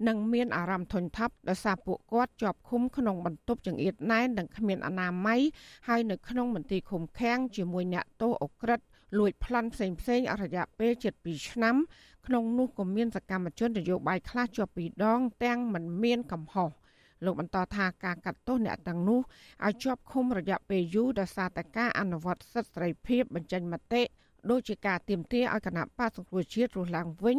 [0.07, 5.41] និងមានអារម្មណ៍ធុញថប់ដោយសារពួកគាត់ជាប់ឃុំក្នុងបន្ទប់ចង្អៀតណែននិងគ្មានអនាម័យ
[5.87, 8.79] ហើយនៅក្នុងមន្ទីរឃុំឃាំងជាមួយអ្នកទោសអក្រិត
[9.17, 11.75] លួចប្លន់ផ្សេងផ្សេងអរយៈពេលជិត2ឆ្នាំ
[12.27, 16.69] ក្នុងនោះក៏មានសកម្មជននយោបាយខ្លះជាប់ពីរដងទាំងមិនមានកំហុស
[17.25, 19.19] លោកបន្តថាការកាត់ទោសអ្នកទាំងនោះ
[19.65, 24.03] ឲ្យជាប់ឃុំរយៈពេលយូរដោយសារតែការអនុវត្តសិទ្ធិសេរីភាពបញ្ចេញមតិ
[24.49, 27.37] ដូចជាការទៀមទាឲ្យគណៈបកសង្គ្រោះជាតិរស់ឡើងវិញ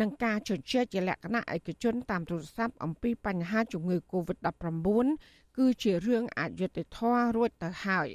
[0.00, 5.06] និងការជជែកជាលក្ខណៈឯកជនតាមទូរស័ព្ទអំពីបញ្ហាជំងឺ Covid-19
[5.58, 8.08] គឺជារឿងអយុត្តិធម៌រួចទៅហើយ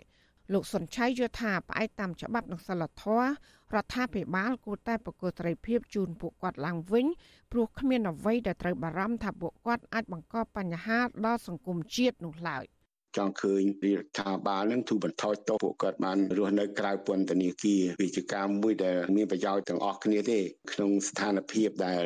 [0.53, 3.29] លោកសុនឆៃយល់ថាផ្អែកតាមច្បាប់និងសិលធម៌
[3.75, 7.05] រដ្ឋាភិបាលគួរតែប្រកួតត្រីភាពជូនពួកគាត់ឡើងវិញ
[7.51, 12.65] ព្រោះគ្មានអ្វីដែលត្រូវបារម្ភថាពួកគាត់អាចបង្កបញ្ហាដល់សង្គមជាតិនោះឡើយ។
[13.17, 20.39] ចង់ឃើញរដ្ឋាភិបាលនឹងទូបន្ថយទោសពួកគាត់បានរស់នៅក្រៅពន្ធនាគារវាជាការមួយដែលមានប្រយោជន៍ទាំងអស់គ្នាទេ
[20.71, 22.01] ក្នុងស្ថានភាពដែល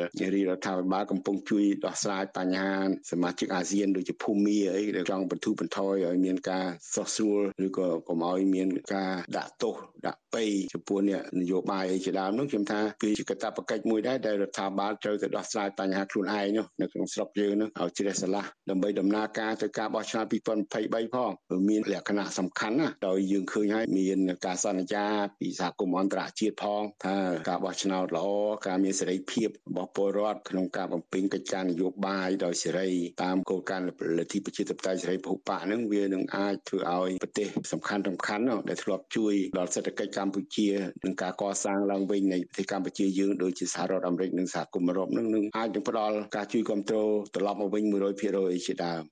[0.48, 2.74] រដ្ឋាភិបាលកំពុងជួយដោះស្រាយបញ្ហា
[3.10, 9.74] សមាជិកអាស៊ានដូចជាភូមាអីដែលចង់បន្ធូរបន្ថយឲ្យមានការសោះស្រួលឬក៏កុំឲ្យមានការដាក់ទោស
[10.06, 10.44] ដាក់ពេ
[10.74, 21.30] ចំពោះអ្នកនយោបាយអីជាដើមនោះខ្ញុំថាគឺជាកាតព្វកិច្ចមួយដែរដែលរដ្ឋាភិបាលត្រូវទៅដោះស្រាយបញ្ហាខ្លួនឯងនោះនៅក្នុងស្រុកយើងនោះឲ្យជ្រះស្រឡះដើម្បីដំណើរការទៅការបោះឆ្នោត2023 3ផង
[21.68, 25.04] មានលក្ខណៈសំខាន់ណាដោយយើងឃើញហើយមានការសន្យា
[25.40, 27.16] ពីសហគមន៍អន្តរជាតិផងថា
[27.48, 28.28] ការបោះឆ្នោតល្អ
[28.66, 32.88] ការមានសេរីភាពរបស់ពលរដ្ឋក្នុងការបំពេញកិច្ចការនយោបាយដោយសេរី
[33.22, 33.86] តាមគោលការណ៍
[34.18, 40.68] លទ្ធិប្រជាធិបតេយ្យសេរីពហុបកហ្នឹងវានឹងអាចធ្វើឲ្យប្រទេសសំខាន់សំខាន់ដែលធ្លាប់ជួយដល់សេដ្ឋកិច្ចកម្ពុជា
[41.04, 47.82] និងការកសាងឡើងវិញនៃប្រទេសកម្ពុជាយើងដូចជាសហរដ្ឋអាមេរិកនិងសហគមន៍អឺរ៉ុបហ្នឹងនឹងអាចនឹងផ្ដល់ការជួយគ្រប់គ្រងត្រឡប់មកវិញ
[48.24, 49.02] 100%ជាដើម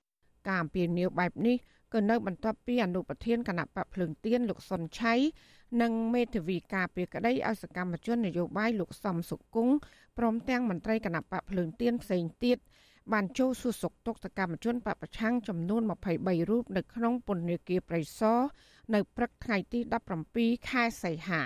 [0.47, 1.57] ការអំពាវនាវបែបនេះ
[1.93, 5.13] ក៏នៅបន្ទាប់ពីអនុប្រធានគណៈបកភ្លើងទៀនលោកសុនឆៃ
[5.81, 9.75] និងមេធាវីការពីក្តីឲ្យសកម្មជននយោបាយលោកសំសុគង្គ
[10.17, 12.57] ព្រមទាំងមន្ត្រីគណៈបកភ្លើងទៀនផ្សេងទៀត
[13.13, 15.81] បានចូលសួរសុខទុក្ខសកម្មជនបពប្រឆាំងចំនួន
[16.15, 18.39] 23រូបនៅក្នុងពន្ធនាគារព្រៃសរ
[18.93, 19.79] នៅព្រឹកថ្ងៃទី
[20.27, 21.43] 17ខែសីហា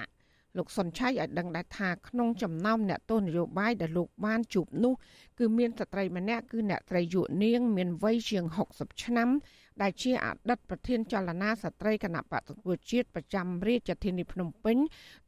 [0.58, 4.94] លោកសុនឆៃឲ្យដឹងដែរថាក្នុងចំណោមអ្នកទស្សនយោបាយដែលលោកបានជួបនោះ
[5.40, 9.30] គឺមានស្ត្រីម្នាក់គឺអ្នកត្រីយុនាង មានវ័យជាង60ឆ្នាំ
[9.82, 14.78] ដែលជាអតីតប្រធានចលនាស្ត្រីគណៈបកសង្គ្រោះជាតិប្រចាំរាជធានីភ្នំពេញ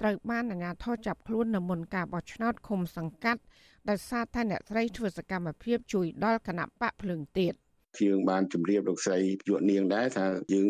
[0.02, 3.42] ត្រូវបានអាជ្ញាធរចាប់ខ្លួននៅមុនការបោះឆ្នោតឃុំសង្កាត់
[3.90, 7.54] ដោយសារតែអ្នកស្រីធ្វើសកម្មភាពជួយដល់គណៈបកភ្លើងទៀត
[8.06, 10.70] យើងបានជម្រាបលោកស្រីយុវនាងដែរថាយើង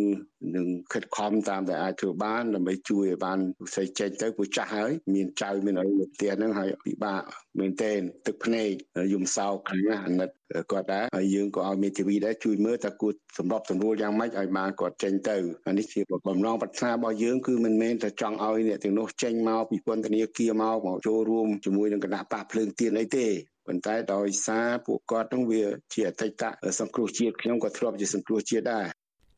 [0.55, 7.21] នឹងខិតខំតាមតែអាចធ្វើបានដើម្បីជួយឲ្យបានលោកស្រីចេញទៅព្រោះចាស់ហើយមានចៅមានអីនៅផ្ទះហ្នឹងហើយពិបាក
[7.59, 8.69] មែនទែនទឹកភ្នែក
[9.13, 10.29] យំសោកខ្លាំងណាស់អាណិត
[10.71, 15.37] គាត់ដែរហើយយើងក៏ឲ្យមេធាវីដែរជួយមើលថាគួរសម្របសម្រួលយ៉ាងម៉េចឲ្យបានគាត់ចេញទៅ
[15.67, 23.27] អានេះជាបំណងប្រាថ្នារបស់យើងគឺមិនមែនតែចង់ឲ្យអ្នកទាំងនោះចេញមកពីពន្ធនាគារមកមកចូលរួមជាមួយនឹងគណៈបកភ្លើងទៀនអីទេ
[23.67, 26.43] ប៉ុន្តែដោយសារពួកគាត់នឹងវាជាអតីត
[26.79, 28.85] សង្គ្រោះជាតិខ្ញុំក៏ធ្លាប់ជាសង្គ្រោះជាតិដែរ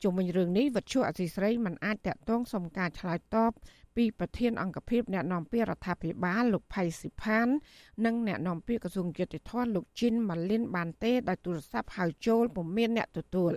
[0.02, 3.52] ជុំវិញរឿងនេះវិទ្យុអសីស្រីមិនអាចតាក់ទងសុំការឆ្លើយតប
[3.96, 7.48] ពីប្រធានអង្គភិបអ្នកនាំពាក្យរដ្ឋាភិបាលលោកផៃស៊ីផាន
[8.04, 13.52] និងអ្នកនាំពាក្យក្រសួងយុតិធម៌លោកជីនម៉ាលីនបានទេដោយទូរស័ព្ទហៅចូលពុំមានអ្នកទទួល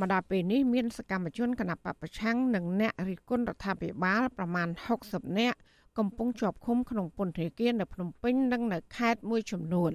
[0.00, 4.68] មកដល់ពេលនេះមានសកម្មជនគណបកប្រឆាំងនិងអ្នករិះគន់រដ្ឋាភិបាលប្រមាណ
[5.04, 5.58] 60នាក់
[5.98, 9.92] កំពុងជាប់ឃុំក្នុងពន្ធនាគារនៅភ្នំពេញនិងនៅខេត្តមួយចំនួន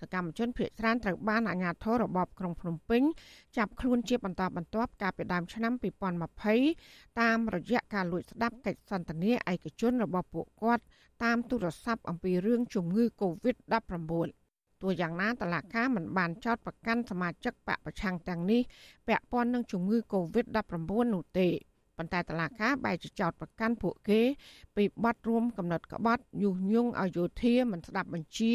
[0.00, 3.02] សកម្មជនភៀសច្រើនត្រូវបានអាជ្ញាធររបបក្រុងភ្នំពេញ
[3.56, 5.72] ចាប់ខ្លួនជាបន្តបន្ទាប់កាលពីដើមឆ្នាំ
[6.46, 10.82] 2020តាមរយៈការលួចស្ដាប់កិច្ចសន្ទនាឯកជនរបស់ពួកគាត់
[11.24, 14.28] តាមទូរស័ព្ទអំពីរឿងជំងឺ Covid-19
[14.82, 18.60] ទោះយ៉ាងណាតឡាកាមិនបានចោទប្រកាន់សមាជិកបកប្រឆាំងទាំងនេះ
[19.08, 21.48] ពាក់ព័ន្ធនឹងជំងឺ Covid-19 នោះទេ
[21.96, 24.20] ប៉ុន្តែតឡាកាបែរជាចោទប្រកាន់ពួកគេ
[24.76, 28.52] ពីបទរួមកំណត់ក្បត់ញុះញង់ឲ្យយោធាមិនស្ដាប់បញ្ជា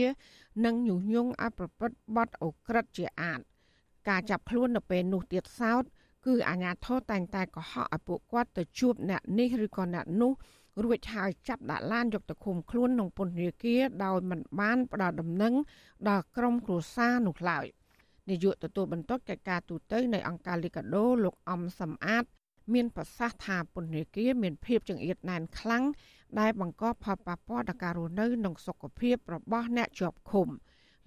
[0.66, 3.40] និងញុះញង់ឲ្យប្រព្រឹត្តបទអូក្រិដ្ឋជាអាត
[4.10, 5.84] ការចាប់ខ្លួននៅពេលនោះទៀតសោត
[6.26, 10.32] គឺអាជ្ញាធរតែងតែកុហកឲ្យពួកគាត់ទៅជួបអ្នកនេះឬក៏អ្នកនោះ
[10.84, 15.54] រួចហើយចាប់ដាក់ឡានយកទៅឃុំខ្លួនក្នុងពន្ធនាគារដោយមិនបានផ្ដល់ដំណឹង
[16.10, 17.66] ដល់ក្រុមគ្រួសារនោះឡើយ
[18.30, 22.26] នាយកទទួលបន្ទុកកិច្ចការទូតនៃអង្គការលីកាដូលោកអំសំអាត
[22.74, 25.84] មានប្រសាសន៍ថាពន្ធនាគារមានភាពចង្អៀតណែនខ្លាំង
[26.40, 30.48] ដែលបង្កផលប៉ះពាល់ដល់ការរស់នៅនិងសុខភាពរបស់អ្នកជាប់ឃុំ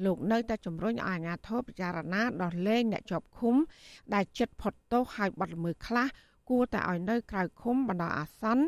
[0.05, 3.55] លោកនៅតែជំរុញឲ្យអាជ្ញាធរពិចារណាដោះលែងអ្នកជាប់ឃុំ
[4.15, 6.07] ដែលចិត្តផុតទោសហើយបាត់ល្មើសខ្លះ
[6.51, 8.65] គួរតែឲ្យនៅក្រៅឃុំបណ្ដោះអាសន្ន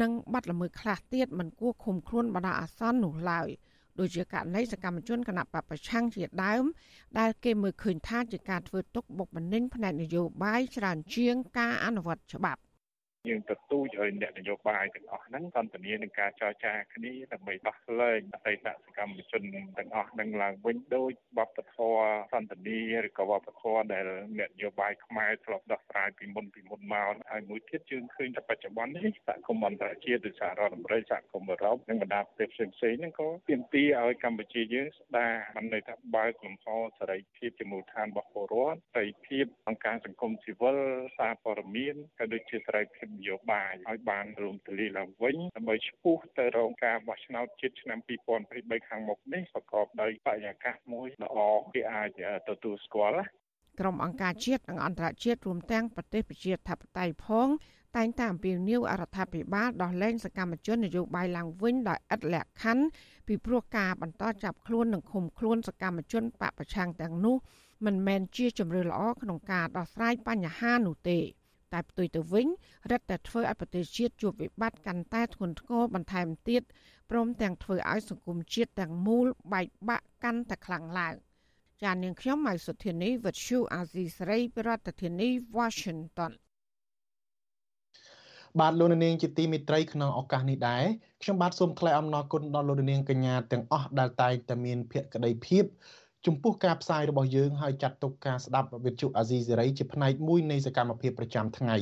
[0.00, 3.48] និងបាត់ល្មើសខ្លះទៀតមិនគួរឃុំខ្លួនបណ្ដោះអាសន្ននោះឡើយ
[3.98, 6.64] ដូចជាករណីសកម្មជនគណៈបពប្រឆាំងជាដើម
[7.18, 12.60] ដែលគេមើលឃើញថាជាការធ្វើទុកបុកម្នេញផ្នែកនយោបាយច្រើនជាងការអនុវត្តច្បាប់
[13.30, 19.42] យើងទទូចឲ្យអ្នកនយោបាយទាំងអស់ហ្នឹងសន្ទនានឹងការចរចាគ្នាដើម្បីដោះលែងអតីតសកម្មជន
[19.78, 21.98] ទាំងអស់នឹងឡើងវិញដោយបបធរ
[22.32, 24.06] សន្ទនាឬក៏បបធរដែល
[24.38, 36.66] អ្នកនយោបាយខ្មែរធ្លាប់ដោះស្រាយពីមុនពីមុនមកហើយមួយទៀតយើងឃើញថាបច្ចុប្បន្ននេះសហគមន៍អន្តរជាតិដូចសហរដ្ឋអាមេរិកសហគមន៍អឺរ៉ុបនិងបណ្ដាប្រទេសផ្សេងៗហ្នឹងក៏ទាមទារឲ្យកម្ពុជាយើងស្ដារបានន័យថាបើកលំហ
[36.98, 40.76] សេរីភាពជាមូលដ្ឋានរបស់ពលរដ្ឋសេរីភាពអង្គការសង្គមស៊ីវិល
[41.18, 47.98] សារព័ត៌មានក៏ដូចជាសេរីភាពនយោបាយឲ្យបានរួមទលាឡើងវិញដើម្បីឈ្មោះទៅរកការបោះឆ្នោតជាតិឆ្នាំ
[48.44, 51.38] 2023ខាងមុខនេះប្រកបដោយបរិយាកាសមួយល្អ
[51.74, 53.26] គេអាចទទួលស្គាល់
[53.80, 57.48] ក្រុមអង្គការជាតិនិងអន្តរជាតិរួមទាំងប្រទេសប្រជាធិបតេយ្យផង
[57.96, 62.84] តែងតែអំពាវនាវអរដ្ឋាភិបាលដោះលែងសកម្មជននយោបាយឡើងវិញដោយឥតលក្ខខណ្ឌ
[63.26, 67.36] ពីព្រោះការបន្តចាប់ខ្លួននិងឃុំខ្លួនសកម្មជនបពប្រឆាំងទាំងនោះ
[67.86, 71.18] មិនមែនជាជំរឿល្អក្នុងការដោះស្រាយបញ្ហានោះទេ
[71.72, 72.46] តែផ្ទុយទៅវិញ
[72.90, 76.62] រឹតតែធ្វើឲ្យប្រទេសជាតិជួបវិបត្តិកាន់តែធ្ងន់ធ្ងរបន្ថែមទៀត
[77.10, 81.14] ព្រមទាំងធ្វើឲ្យសង្គមជាតិទាំងមូលបែកបាក់កាន់តែខ្លាំងឡើង
[81.82, 86.32] ចាននាងខ្ញុំម៉ៃសុធានីវិទ្យុអាស៊ីសេរីប្រធានាធិបតី Washington
[88.60, 90.84] បាទលោកនាងជាទីមេត្រីក្នុងឱកាសនេះដែរ
[91.22, 95.64] ខ្ញុំបាទសូមថ្លែងអំណរគុណដល់លោកនាងកញ្ញាទាំងអស់ដែលតែងតែមានភក្ដីភាព
[96.26, 101.76] ចំពោះការផ្សាយរបស់យើងហើយចាត់ទុកការស្ដាប់វិទ្យុអាស៊ីសេរីជាផ្នែកមួយនៃសកម្មភាពប្រចាំថ្ងៃ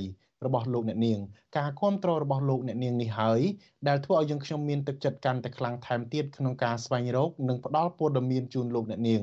[0.46, 1.18] របស់លោកអ្នកនាង
[1.58, 3.40] ការគ្រប់គ្រងរបស់លោកអ្នកនាងនេះហើយ
[3.88, 9.22] ដែលធ្វើឲ្យយើងខ្ញុំមានទឹកចិត្តកាន់តែខ្លាំងថែមទៀតក្នុងការស្វែងរកនិងផ្ដល់ព័ត៌មានជូនលោកអ្នកនាង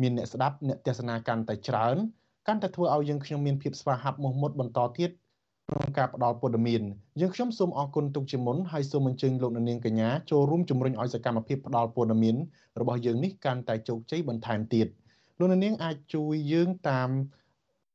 [0.00, 1.96] មានអ្នកស្ដាប់អ្នកទេសនាកាន់តែច្រើន
[2.46, 5.10] កាន់តែធ្វើឲ្យយើងខ្ញុំមានភាពស្វាហាប់មោះមុតបន្តទៀត
[5.72, 6.82] ក្នុងការផ្ដល់ព័ត៌មាន
[7.20, 12.36] យើងខ្ញុំសូមអរគុណទុកជាមុនហើយសូមអញ្ជើញលោកនាងកញ្ញាចូលរួមជំរុញឲ្យសកម្មភាពផ្ដល់ព័ត៌មាន
[12.80, 14.86] របស់យើងនេះកាន់តែជោគជ័យបន្ថែមទៀត
[15.38, 17.10] លោកនាងអាចជួយយើងតាម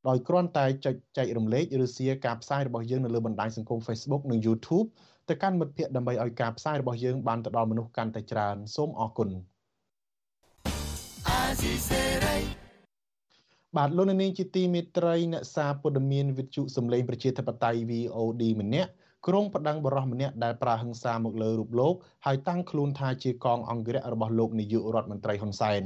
[0.08, 4.86] ដោយគ្រាន់តែចុចចែករំលែកឬ share ការផ្សាយរបស់យើងនៅលើបណ្ដាញសង្គម Facebook និង YouTube
[5.28, 9.30] ទៅកាន់មិត្តភ័ក្តិដើម្បីឲ្យការផ្សាយរបស់យើងបានទៅដល់មនុស្សកាន់តែច្រើនសូមអរគុណ
[13.76, 18.90] បាទលោកនាងជាទីមេត្រីអ្នកសារព័ត៌មានវិទ្យុសំឡេងប្រជាធិបតេយ្យ VOD ម្នាក់
[19.26, 21.94] ក្រុងប្តឹងបរិសម្នាក់ដែលប្រើហិង្សាមកលើរូបលោក
[22.26, 25.82] ហើយតាំងខ្លួនថាជាកងអង្គរៈរបស់លោកនាយករដ្ឋមន្ត្រីហ៊ុនសែន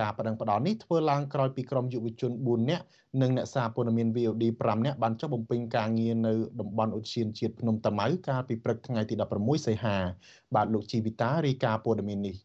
[0.00, 2.84] ការប្តឹងផ្តល់នេះធ្វើឡើងក្រោយពីក្រុមយុវជន4នាក់
[3.22, 9.96] និងអ្នកសារព័ត៌មាន VOD 5នាក់បានចុះបំពេញការងារនៅតំបន់ឧទ្យានជាតិភ្នំតាម៉ៅកាលពីព្រឹកថ្ងៃទី16សីហា
[10.54, 12.36] បាទលោកជីវិតារាយការណ៍ព័ត៌មាននេះ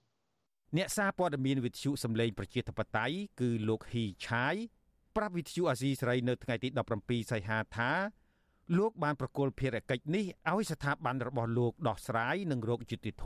[0.77, 4.55] អ្នកសារព័ត៌មានវិទ្យុសំឡេងប្រជាធិបតេយ្យគឺលោកហ៊ីឆាយ
[5.15, 6.67] ប្រាប់វិទ្យុអាស៊ីសេរីនៅថ្ងៃទី
[7.01, 7.91] 17សីហាថា
[8.77, 13.25] លោកបានប្រគល់ភារកិច្ចនេះឲ្យស្ថាប័នរបស់លោកដោះស្រាយនិងរោគយុតិធធ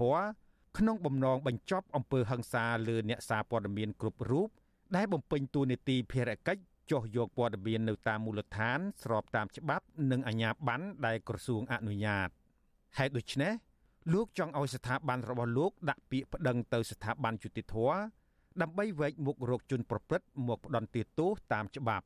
[0.78, 4.50] ក្នុងបំណងបញ្ចប់អំពើហិង្សាលើអ្នកសារព័ត៌មានគ្រប់រូប
[4.96, 12.30] ដែលបំពេញតួនាទីភារកិច្ចចុះយកព័ត៌មាននៅតាមមូលដ្ឋាន ស្របតាមច្បាប់និងអាជ្ញាប័ណ្ណដែលក្រសួងអនុញ្ញាត
[12.98, 13.54] ហេតុដូច្នេះ
[14.14, 17.76] លោកចង់ឲ្យស្ថាប័នរបស់លោកដាក់ពាក្យប្តឹងទៅស្ថាប័នយុតិធធ
[18.62, 20.90] ដើម្បីវែកមុខរោគជនប្រព្រឹត្តមកផ្ដន់
[21.20, 22.06] ទោសតាមច្បាប់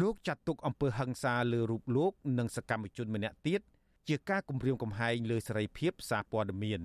[0.00, 3.60] លោកចាត់ទុកអំពើហិង្សាលើរូបលោកនិងសកម្មជនម្នាក់ទៀត
[4.08, 6.82] ជាការគំរាមកំហែងលើសេរីភាពសារព័ត៌មាន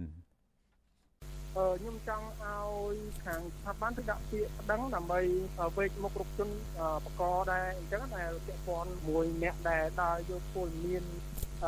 [1.56, 5.20] ខ្ញុំចង់ឲ្យខាងស្ថាប័នទៅដាក់ពាក្យប្តឹងដើម្បី
[5.78, 6.50] វេកមុខរូបជន
[7.06, 11.04] បកដែរអញ្ចឹងដែលពាក់ព័ន្ធមួយអ្នកដែលដើរយកពលមាន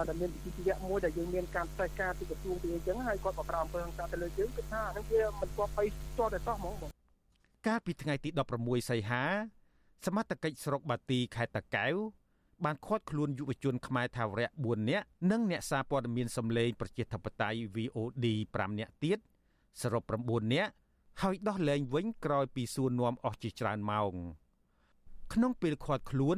[0.07, 6.96] ដែលមានវិជ្ជាមួយដែលយើងមានការផ្សេងការពីក្រសួងពីអញ្ចឹងហើយគាត់បកប្រាអំពើហិង្សាទៅលើយើងគឺថាហ្នឹងវាមិនគួរបីស្ទាល់តែសោះហ្មងបង
[7.65, 9.24] កាលពីថ្ងៃទី16សីហា
[10.06, 11.96] សមត្ថកិច្ចស្រុកបាទីខេត្តតាកែវ
[12.65, 19.20] បានឃាត់ខ្លួនយុវជនខ្មែរថាវរៈ4នាក់និងអ្នកសារព័ត៌មានសម្លេងប្រជាធិបតេយ្យ VOD 5នាក់ទៀត
[19.82, 20.72] សរុប9នាក់
[21.22, 24.13] ហើយដោះលែងវិញក្រោយពីសួរនាំអស់ជាច្រើនម៉ោង
[25.34, 26.38] ក្នុងពេលឃាត់ខ្លួន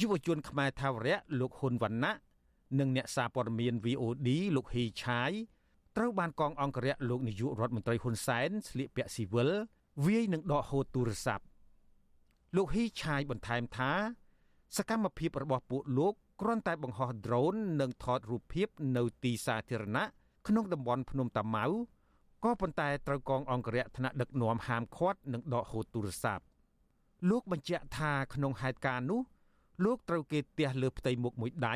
[0.00, 2.14] យុវជនខ្មែរថាវរៈលោកហ៊ុនវណ្ណៈ
[2.78, 5.32] និងអ្នកសារព័ត៌មាន VOD លោកហ៊ីឆាយ
[5.96, 9.50] ត្រូវបានកងអង្គរៈលោកនាយករដ្ឋមន្ត្រីហ៊ុនសែនស្លៀកពាក់ស៊ីវិល
[10.04, 11.44] វាយនឹងដកហូតទូរស័ព្ទ
[12.56, 13.92] លោកហ៊ីឆាយបន្ថែមថា
[14.76, 20.04] សកម្មភាពរបស់ពួកលោកគ្រាន់តែបង្ហោះ drone និងថតរូបភាពនៅទីសាធារណៈ
[20.48, 21.64] ក្នុងតំបន់ភ្នំតាម៉ៅ
[22.44, 26.44] ក៏ប៉ុន្តែត្រូវកងអង្គរៈថ្នាក់ដឹកនាំហាមឃាត់និងដកហូតទូរស័ព្ទ
[27.30, 29.20] លោកបញ្ជាក់ថាក្នុងហេតុការណ៍នោះ
[29.84, 31.74] លោកត្រូវគេទះលើផ្ទៃមុខមួយដៃ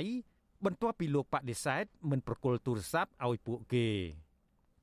[0.65, 3.87] បន្ទាប់ពីលោកបដិសេធមិនប្រគល់ទូរស័ព្ទឲ្យពួកគេ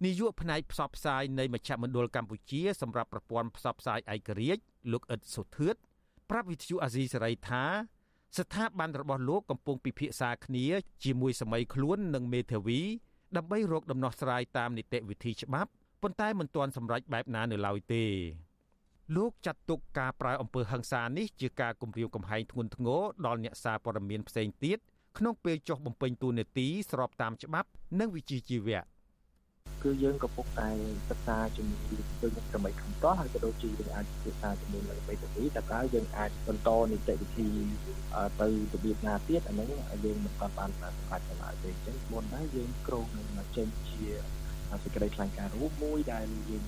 [0.05, 4.61] នាយកផ្នែកផ្សព្វផ្សាយនៃមជ្ឈមណ្ឌលកម្ពុជាសម្រាប់ប្រព័ន្ធផ្សព្វផ្សាយឯករាជ្យ
[4.91, 5.75] លោកអ៊ិតសុធឿត
[6.29, 7.63] ប្រាប់វិទ្យុអាស៊ីសេរីថា
[8.37, 10.65] ស្ថាប័នរបស់លោកកំពុងពិភាក្សាគ្នា
[11.03, 12.79] ជាមួយសម័យខ្លួននិងមេធាវី
[13.37, 18.05] ដើម្បីរកដំណោះស្រាយតាមនីតិវិធីច្បាប់ប៉ុន្តែមិនទាន់សម្រេចបែបណានៅឡើយទេ
[19.15, 24.77] លោកចាត់ទុកការប្រើអំពើហិង្សានេះជាការគំរាមកំហែងធ្ងន់ធ្ងរដល់អ្នកសារព័ត៌មានផ្សេងទៀត
[25.17, 28.81] ក្នុងពេលចុះបំពេញតួនាទីស្របតាមច្បាប់ និងវិជ្ជាជីវៈ
[29.83, 30.69] គឺយើងក៏ពុកតែ
[31.09, 31.79] សិក្សាជាមួយ
[32.21, 37.47] ដូចនឹងសម័យខាងតោះហើយក៏ដូចជាយើងអាចសិក្សាជាមួយនឹងបេតិកភណ្ឌតែក៏យើងអាចបន្តនីតិវិធី
[38.39, 39.67] ទៅរបៀបណាទៀតអាហ្នឹង
[40.05, 44.03] យើងមិនទាន់បានសម្រេចទៅឡើយទេអញ្ចឹងមុនដែរយើងក្រងនឹងចេញជា
[44.83, 46.65] សេចក្តីថ្លែងការណ៍រួមមួយដែលយើង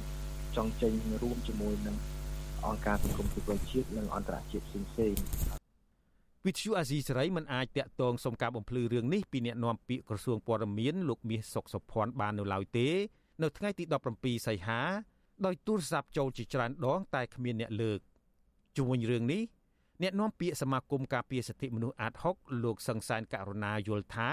[0.56, 1.97] ចង់ចេញរួមជាមួយនឹង
[2.65, 5.62] អង្គការសង្គមស៊ីវិលជាតិនិងអន្តរជាតិផ្សេងៗ
[6.47, 12.88] វិទ្យុអាស៊ីសេរីមិនអាចតាក់ទងសុំការបំភ្លឺរឿងនេះពីអ្នកនាំពាក្យក្រសួងព័ត៌មានលោកមាសសុកសុភ័ណ្ឌបាននៅឡើយទេ
[13.41, 13.84] នៅថ្ងៃទី
[14.15, 14.79] 17សីហា
[15.45, 17.99] ដោយទូរស័ព្ទចូលជាច្រើនដង តែគ្មានអ្នកលើក
[18.75, 19.41] ជុំវិញរឿងនេះ
[20.01, 24.29] អ្នកនាំពាក្យសមាគមការពារសិទ្ធិមនុស្សអាត6លោកសង្សានករណាយល់ថា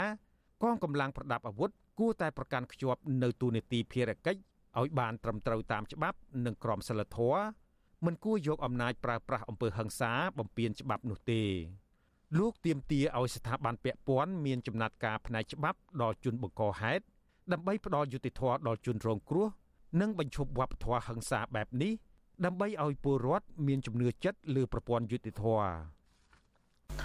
[0.62, 4.40] កងកម្លាំងប្រដាប់អាវុធគួរតែប្រកាន់ខ្ជាប់នៅទូនីតិភារកិច្ច
[4.80, 7.42] ឲ្យបានត្រឹមត្រូវតាមច្បាប់និងក្រមសីលធម៌
[8.04, 11.42] មិនគួរយកអំណាចប្រើប្រាស់អំពើហិង្សាបំពានច្បាប់នោះទេ
[12.38, 17.04] លោកទៀមទាឲ្យស្ថាប័នពាក់ព័ន្ធមានចំណាត់ការផ្នែកច្បាប់ដល់ជនបង្កហេតុ
[17.52, 19.48] ដើម្បីផ្ដល់យុត្តិធម៌ដល់ជនរងគ្រោះ
[20.00, 21.92] និងបញ្ឈប់វប្បធម៌ហិង្សាបែបនេះ
[22.44, 25.68] ដើម្បីឲ្យពលរដ្ឋមានជំនឿចិត្តលើប្រព័ន្ធយុត្តិធម៌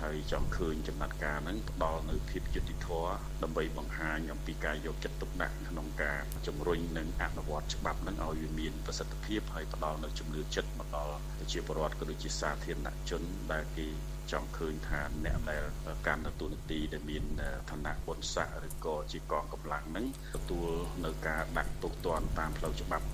[0.02, 3.10] ហើយចង់ឃើញចំណាត់ការហ្នឹងផ្ដល់នៅភាពយុត្តិធម៌
[3.44, 13.22] ដើម្បីបង្ហាញអំពីការយកចិត្តទុកដាក់ក្នុងការជំរុញនិងអនុវត្តច្បាប់ហ្នឹងឲ្យវាមានប្រសិទ្ធភាពហើយផ្ដល់នៅជំនឿចិត្តមកដល់ប្រជាពលរដ្ឋក៏ដូចជាសាធារណជន
[13.52, 13.88] ដែលគេ
[14.32, 15.64] ចង់ឃើញថាអ្នកដែល
[16.08, 17.24] កាន់ទទួលនីតិដែលមាន
[17.70, 20.70] ឋានៈបុណ្យស័ក្តិឬក៏ជាកងកម្លាំងហ្នឹងទទួល
[21.06, 23.06] នៅការដាក់ទោសទណ្ឌតាមផ្លូវច្បាប់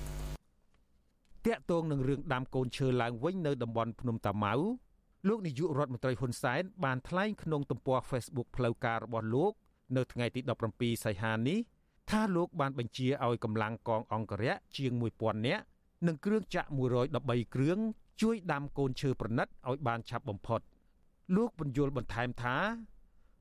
[1.46, 4.54] តាក់ទងនឹងរឿងដាំកូនឈើឡើងវិញនៅតំបន់ភ្នំតាម៉ៅ
[5.28, 9.52] លោកនាយករដ្ឋមន្ត្រីហ៊ុនសែនបានថ្លែងក្នុងទំព័រ Facebook ផ្លូវការរបស់លោក
[9.96, 10.40] នៅថ្ងៃទី
[10.72, 11.58] 17សីហានេះ
[12.10, 15.62] ថាលោកបានបញ្ជាឲ្យកម្លាំងកងអង្គរៈជាង1000នាក់
[16.06, 16.68] និងគ្រឿងចាក់
[17.10, 17.78] 113គ្រឿង
[18.22, 20.60] ជួយដាំកូនឈើប្រណិតឲ្យបានឆាប់បំផុត
[21.36, 22.56] លោកបញ្យលបន្ថែមថា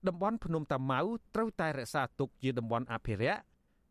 [0.07, 0.99] តំបន់ភ្នំតាម៉ៅ
[1.35, 3.41] ត្រូវតែរក្សាទុកជាតំបន់អភិរក្ស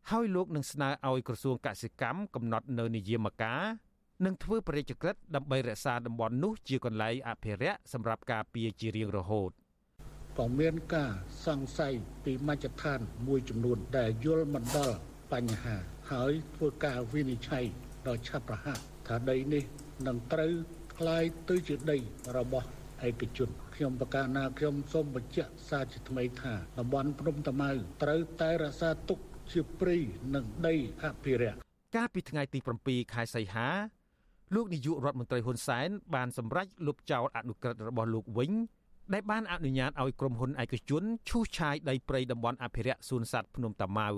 [0.09, 3.61] ហើយលោកនឹងស្នើឲ្យក្រសួងកសិកម្មកំណត់នៅនិយមការ
[4.25, 9.51] និងធ្វើបរិយាក្រិតដើម្បីរក្សាតំបន់នោះជាកន្លែងអភិរក្សសម្រាប់ការពារជារៀងរហូត
[10.37, 11.11] ក៏មានការ
[11.45, 11.93] សង្ស័យ
[12.25, 14.97] ពីមជ្ឈដ្ឋានមួយចំនួន ដែលយល់មិនដល់
[15.33, 15.75] បញ្ហា
[16.11, 17.65] ហើយធ្វើការវិនិច្ឆ័យ
[18.07, 19.63] ដោយឆាប់រហ័សថាដីនេះ
[20.07, 20.53] នឹងត្រូវ
[20.97, 21.97] ក្លាយទៅជាដី
[22.37, 22.67] របស់
[23.07, 27.71] ឯកជនខ្ញុំប្រកាសណាខ្ញុំសូមបញ្ជាក់សារជាថ្មីថាតំបន់ភ្នំតាម៉ៅ
[28.03, 29.19] ត្រូវតែរក្សាទុក
[29.51, 29.97] ជាព្រៃ
[30.35, 31.59] និងដីអភិរក្ស
[31.95, 33.67] កាលពីថ្ងៃទី7ខែសីហា
[34.55, 38.51] លោកនាយករដ្ឋមន្ត្រីហ៊ុនសែនបានសម្រេចលុបចោលអនុក្រឹត្យរបស់លោកវិញ
[39.13, 44.09] ដែលបានអនុញ្ញាតឲ្យក្រុមហ៊ុនឯកជនឈូសឆាយដីព្រៃតំបន់អភិរក្សសួនសត្វភ្នំតាម៉ៅ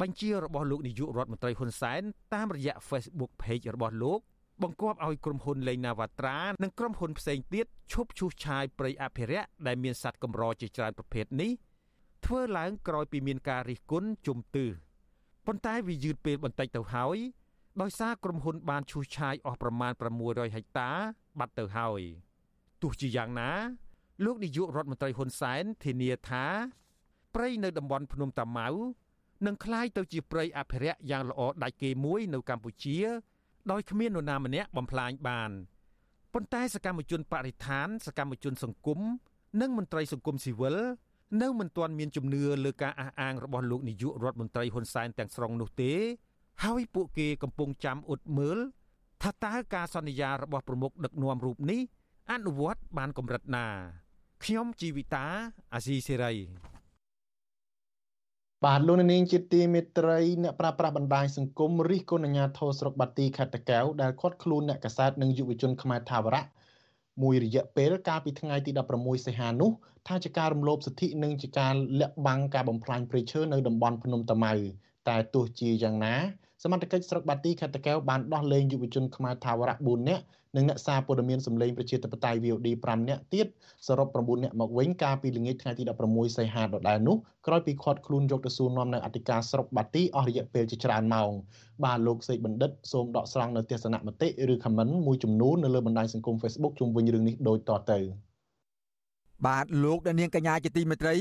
[0.00, 2.02] បញ្ជារបស់លោកនាយករដ្ឋមន្ត្រីហ៊ុនសែន
[2.34, 4.20] តាមរយៈ Facebook Page របស់លោក
[4.62, 11.50] បង្គាប់ឲ្យក្រុមហ៊ុនលេងណាវ៉ាត្រានិងក្រុមហ៊ុនផ្សេងទៀតឈប់ឈូសឆាយព្រៃអភិរក្សដែលមានសត្វកម្រជាច្រើនប្រភេទនេះ
[12.26, 14.66] ធ្វើឡើងក្រោយពីមានការរិះគន់ជំទឺ
[15.46, 17.18] ប៉ុន្តែវាយឺតពេលបន្តិចទៅហើយ
[17.81, 19.91] ដោយសារក្រុមហ៊ុនបានឈូសឆាយអស់ប្រមាណ
[20.23, 20.89] 600ហិកតា
[21.39, 22.01] បាត់ទៅហើយ
[22.81, 23.51] ទោះជាយ៉ាងណា
[24.25, 26.45] លោកនាយករដ្ឋមន្ត្រីហ៊ុនសែនធានាថា
[27.35, 28.69] ព្រៃនៅតំបន់ភ្នំតាម៉ៅ
[29.45, 32.97] នឹងคล้ายទៅជាព្រៃអភិរក្សយ៉ាងល្អដាច់គេមួយនៅកម្ពុជា
[33.71, 35.51] ដោយគ្មាននរណាម្នាក់បំផ្លាញបាន
[36.33, 38.99] ប៉ុន្តែសកម្មជនបរិស្ថាន សកម្មជនសង្គម
[39.61, 40.77] និងមន្ត្រីសង្គមស៊ីវិល
[41.41, 45.93] នៅមិនទាន់មានជំនឿលើការអះអាងរបស់លោកនាយករដ្ឋមន្ត្រីហ៊ុនសែនទាំងស្រុងនោះទេ
[46.62, 48.58] ហើយពួកគេកំពុងចាំអ៊ុតមើល
[49.22, 51.80] ថាតើការសន្យារបស់ប្រមុខដឹកនាំរូបនេះ
[52.32, 53.66] អនុវត្តបានកម្រិតណា
[54.44, 55.26] ខ្ញុំជីវិតា
[55.74, 56.34] អាស៊ីសេរី
[58.64, 66.44] បាទលោកនាងជាទីមេត្រីអ្នកប្រាស្រ័យបណ្ដាញសង្គមរិះគន់អាញាធរស្រុកបាទីខេត្តតាកែវដែលខាត់ខ្លួនអ្នកកសែតនិងយុវជនខ្មែរថាវរៈ
[67.22, 69.70] មួយរយៈពេលកាលពីថ្ងៃទី16សីហានោះ
[70.08, 74.54] ថាជាការរំលោភសិទ្ធិនិងជាការលាក់បាំងការបំផ្លាញព្រៃឈើនៅតំបន់ភ្នំតាម៉ៅ
[75.08, 76.14] តែទោះជាយ៉ាងណា
[76.62, 80.24] សមត្ថកិច្ចស្រុកបាទីខេត្តតាកែវបានដោះលែងយុវជនខ្មែរថាវរៈ4នាក់
[80.56, 83.46] និងអ្នកសារព័ត៌មានសម្លេងប្រជាធិបតេយ្យ VOD 5នាក់ទៀត
[83.86, 91.30] សរុប9នាក់មកវិញកាលពីល្ងាចថ្ងៃទី16សីហាដដែលនោះក្រោយពីខាត់ខ្លួនយកទៅសួរនាំនៅអធិការស្រុកបាទីអស់រយៈពេលជាច្រើនម៉ោង
[91.84, 97.98] បាទលោកសេកបណ្ឌិតសូមដកស្រង់នៅទស្សនៈមតិឬ comment មួយចំនួននៅលើបណ្ដាញសង្គម Facebook ជុំវិញរឿងនេះដូចតទៅ
[99.46, 101.14] បាទលោកអ្នកនាងកញ្ញាជាទីមេត្រី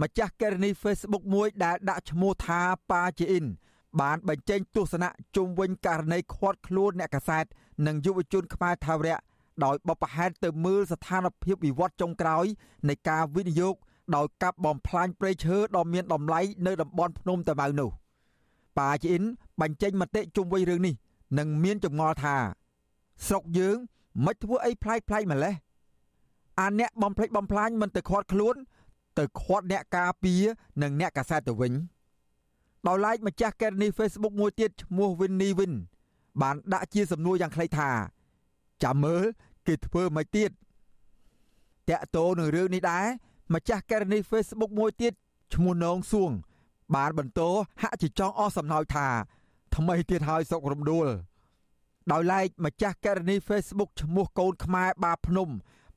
[0.00, 2.60] ម្ចាស់កេរនី Facebook មួយដែលដាក់ឈ្មោះថា
[2.90, 3.46] ប៉ាជាអ៊ីន
[4.00, 7.44] បានបញ្ចេញទស្សនៈជុំវិញករណីឃាត់ខ្លួនអ្នកកសែត
[7.86, 9.18] និងយុវជនខ្មែរថាវរៈ
[9.64, 12.46] ដោយបបផែតទៅមើលស្ថានភាពវិវត្តចុងក្រោយ
[12.88, 13.74] នៃការវិនិយោគ
[14.16, 17.90] ដោយកាប់បំផ្លាញព្រៃឈើដ៏មានតម្លៃនៅតំបន់ភ្នំតាម៉ៅនោះ
[18.78, 19.22] ប៉ាជីន
[19.60, 20.94] បញ្ចេញមតិជុំវិញរឿងនេះ
[21.38, 22.36] និងមានចម្ងល់ថា
[23.26, 23.76] ស្រុកយើង
[24.26, 25.54] មិនធ្វើអីប្លែកប្លែកម្លេះ
[26.60, 28.56] អាអ្នកបំផ្លិចបំផ្លាញមិនទៅខាត់ខ្លួន
[29.18, 30.42] ទៅខាត់អ្នកការពារ
[30.82, 31.72] និងអ្នកកាសែតទៅវិញ
[32.86, 35.74] ដោយឡែកម្ចាស់កេរនី Facebook មួយទៀតឈ្មោះ Winnie Win
[36.42, 37.90] បានដាក់ជាសំណួរយ៉ាងខ្លីថា
[38.82, 39.22] ចាំមើល
[39.66, 40.50] គេធ្វើមិនទៀត
[41.88, 43.06] តាក់តោនឹងរឿងនេះដែរ
[43.54, 45.12] ម្ចាស់ករណី Facebook មួយទៀត
[45.54, 46.30] ឈ្មោះនងសួង
[46.94, 47.40] បានបន្ត
[47.82, 49.08] ហាក់ជាចង់អស់សំណោចថា
[49.76, 51.08] ថ្មីទៀតហើយសុករំដួល
[52.12, 55.48] ដោយឡែកម្ចាស់ករណី Facebook ឈ្មោះកូនខ្មែរបាភ្នំ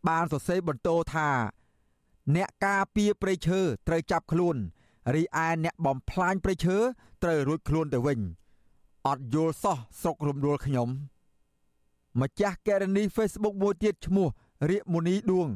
[0.08, 1.30] បានសរសេរបន្តថា
[2.36, 4.56] អ្នកការពារព្រៃឈើត្រូវចាប់ខ្លួន
[5.16, 6.78] រីឯអ្នកបំផ្លាញព្រៃឈើ
[7.24, 8.20] ត្រូវរួចខ្លួនទៅវិញ
[9.08, 10.90] អត់យល់សោះស្រុករំដួលខ្ញុំ
[12.22, 14.28] ម្ចាស់កេរនី Facebook មួយទៀតឈ្មោះ
[14.70, 15.48] រៀកមូនីដួង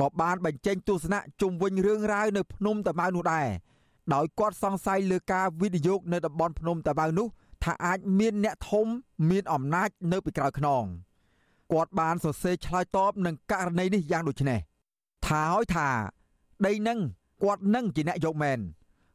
[0.00, 3.46] ក៏បានបញ្ចេញទស្សនៈជុំវិញរឿងរ៉ាវនៅភ្នំតាម៉ៅនោះដែរ
[4.14, 7.26] ដោយគាត់សង្ស័យលើការវិនិយោគនៅតំបន់ភ្នំតាម៉ៅនោះ
[7.64, 8.86] ថាអាចមានអ្នកធំ
[9.30, 10.84] មានអំណាចនៅពីក្រោយខ្នង
[11.72, 14.60] គាត់បានសរសេរឆ្លើយតបនឹងករណីនេះយ៉ាងដូចនេះ
[15.26, 15.88] ថាឲ្យថា
[16.66, 17.00] ដីនឹង
[17.42, 18.58] គាត់នឹងជាអ្នកយកមែន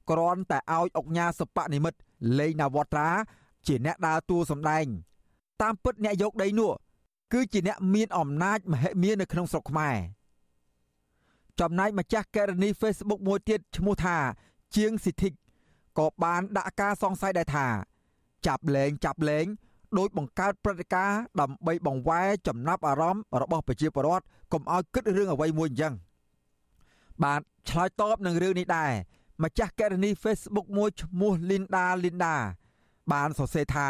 [0.10, 2.00] គ្រាន់តែឲ្យអុកញ៉ាសបនិមិត្ត
[2.40, 3.10] លេងនវត្រា
[3.68, 4.86] ជាអ្នកដើរតួសម្ដែង
[5.62, 6.72] តាមពិតអ្នកយកដីនោះ
[7.34, 9.98] គឺជាអ្នកមានអំណាចមហិមានៅក្នុងស្រុកខ្មែរ
[11.60, 14.18] ចំណែកម្ចាស់ករណី Facebook មួយទៀតឈ្មោះថា
[14.76, 15.34] ជាងស៊ីធីក
[15.98, 17.68] ក៏បានដាក់ការសង្ស័យដែរថា
[18.48, 19.46] ចាប់លែងចាប់លែង
[19.98, 25.94] ដោយបង្កើតព្រឹត្តិការណ៍ដើម្បីបង្វែរចំណាប់អារម្មណ៍របស់ប្រជាពលរដ្ឋកុំឲ្យគិតរឿងអ្វីមួយអញ្ចឹង
[27.24, 28.92] បាទឆ្លើយតបនឹងរឿងនេះដែរ
[29.44, 32.36] ម្ចាស់ករណី Facebook មួយឈ្មោះ Linda Linda
[33.12, 33.90] បានសរសេរថា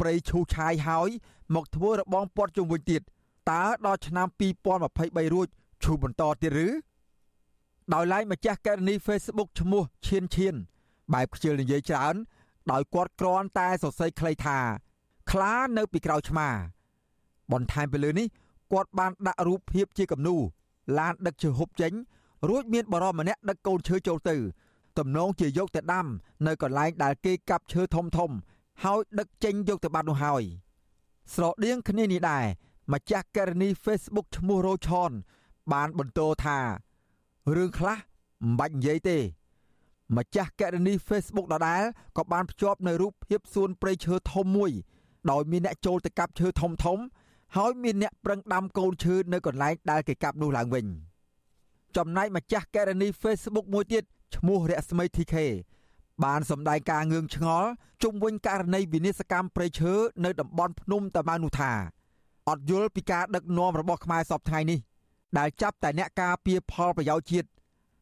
[0.00, 1.08] ព្រៃឈូឆាយហើយ
[1.54, 3.02] មកធ្វើរបងពាត់ជុំវិញទៀត
[3.50, 4.26] តើដល់ឆ្នាំ
[4.80, 5.48] 2023រួច
[5.84, 6.68] ឈូបន្តទៀតឬ
[7.94, 10.54] ដោយឡែកម្ចាស់ករណី Facebook ឈ្មោះឈៀនឈៀន
[11.12, 12.14] បែបខ្ជិលនិយាយច្រើន
[12.72, 14.58] ដោយគាត់គ្រាន់តែសរសេរខ្លីថា
[15.30, 16.48] ខ្លានៅពីក្រោយឆ្មា
[17.52, 18.26] បន្ថែមពីលើនេះ
[18.72, 20.36] គាត់បានដាក់រូបភាពជាគំនូ
[20.98, 21.92] ឡានដឹកឈើហុបចេញ
[22.48, 24.36] រួចមានបរិមម្នាក់ដឹកកូនឈើចូលទៅ
[24.98, 26.06] ទំនងជាយកទៅដាំ
[26.46, 28.30] នៅកន្លែងដែលគេកាប់ឈើធំធំ
[28.84, 30.42] ហើយដឹកចេញយកទៅបាត់នោះហើយ
[31.34, 32.44] ស្រដៀងគ្នានេះដែរ
[32.92, 35.10] ម្ចាស់ករណី Facebook ឈ្មោះរោឆន
[35.72, 36.58] បានបន្តថា
[37.56, 39.18] រឿងខ្លះមិនបាច់និយាយទេ
[40.16, 41.82] ម្ចាស់ករណី Facebook ដដែល
[42.16, 44.72] ក៏បានភ្ជាប់នៅរូបភាពសួនព្រៃឈើធំមួយ
[45.30, 46.98] ដោយមានអ្នកចូលទៅកាប់ឈើធំធំ
[47.56, 50.86] ហើយមានអ្នកប្រឹងដាំកូនឈើនៅកន្លែងដែលគេកាប់នោះឡើងវិញ
[51.96, 54.04] ចំណែកម្ចាស់ករណី Facebook មួយទៀត
[54.36, 55.34] ឈ្មោះរស្មី TK
[56.24, 57.68] បានសម្ដែងការងឿងឆ្ងល់
[58.02, 59.92] ជុំវិញករណីវិនិស្សកម្មព្រៃឈើ
[60.24, 61.72] នៅតំបន់ភ្នំតាម៉ៅនោះថា
[62.48, 64.78] អត់យល់ពីការដឹកនាំរបស់ខ្មែរសពថ្ងៃនេះ
[65.38, 67.48] ដែលចាប់តែអ្នកការពារផលប្រយោជន៍ជាតិ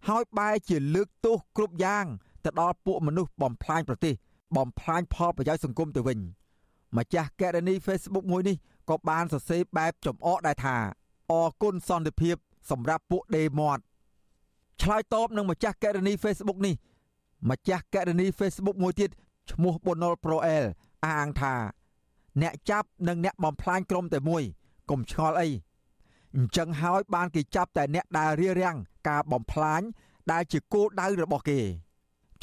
[0.08, 2.06] ហើយបែរជាលើកទោសគ្រប់យ៉ាង
[2.44, 4.14] ទៅដល់ពួកមនុស្សបំផ្លាញប្រទេស
[4.56, 6.18] បំផ្លាញផលប្រយោជន៍សង្គមទៅវិញ
[6.96, 8.56] ម្ចាស់កេរនី Facebook មួយនេះ
[8.88, 10.76] ក៏បានសរសេរបែបចំអកដែរថា
[11.32, 12.36] អរគុណសន្តិភាព
[12.70, 13.82] សម្រាប់ពួកដេមាត់
[14.82, 16.74] ឆ្លើយតបនឹងម្ចាស់កេរនី Facebook នេះ
[17.50, 19.10] ម្ចាស់កេរនី Facebook មួយទៀត
[19.50, 20.64] ឈ្មោះ Bonol Proel
[21.06, 21.54] អាងថា
[22.42, 24.42] អ្នកចាប់និងអ្នកបំផ្លាញក្រុមតែមួយ
[24.90, 25.48] កុំឆ្ងល់អី
[26.36, 28.76] អញ្ចឹងហើយបានគេចាប់តែអ្នកដែលរារាំង
[29.08, 29.80] ការបំផ្លាញ
[30.32, 31.60] ដែលជាគោលដៅរបស់គេ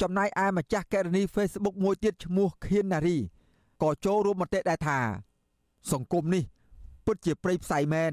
[0.00, 3.18] ចំណែកឯម្ចាស់កេរនី Facebook មួយទៀតឈ្មោះខៀនណារី
[3.82, 4.98] ក៏ចូលរួមមតិដែរថា
[5.92, 6.42] សង្គមនេះ
[7.06, 8.12] ពិតជាព្រៃផ្សៃមែន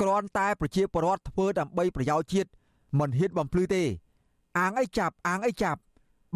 [0.00, 2.50] គ្រាន់តែប្រជាពលរដ្ឋធ្វើដើម្បីប្រយោជន៍ជាតិ
[2.98, 3.82] មិនហ៊ានបំភ្លឺទេ
[4.58, 5.80] អាងអីចាប់អាងអីចាប់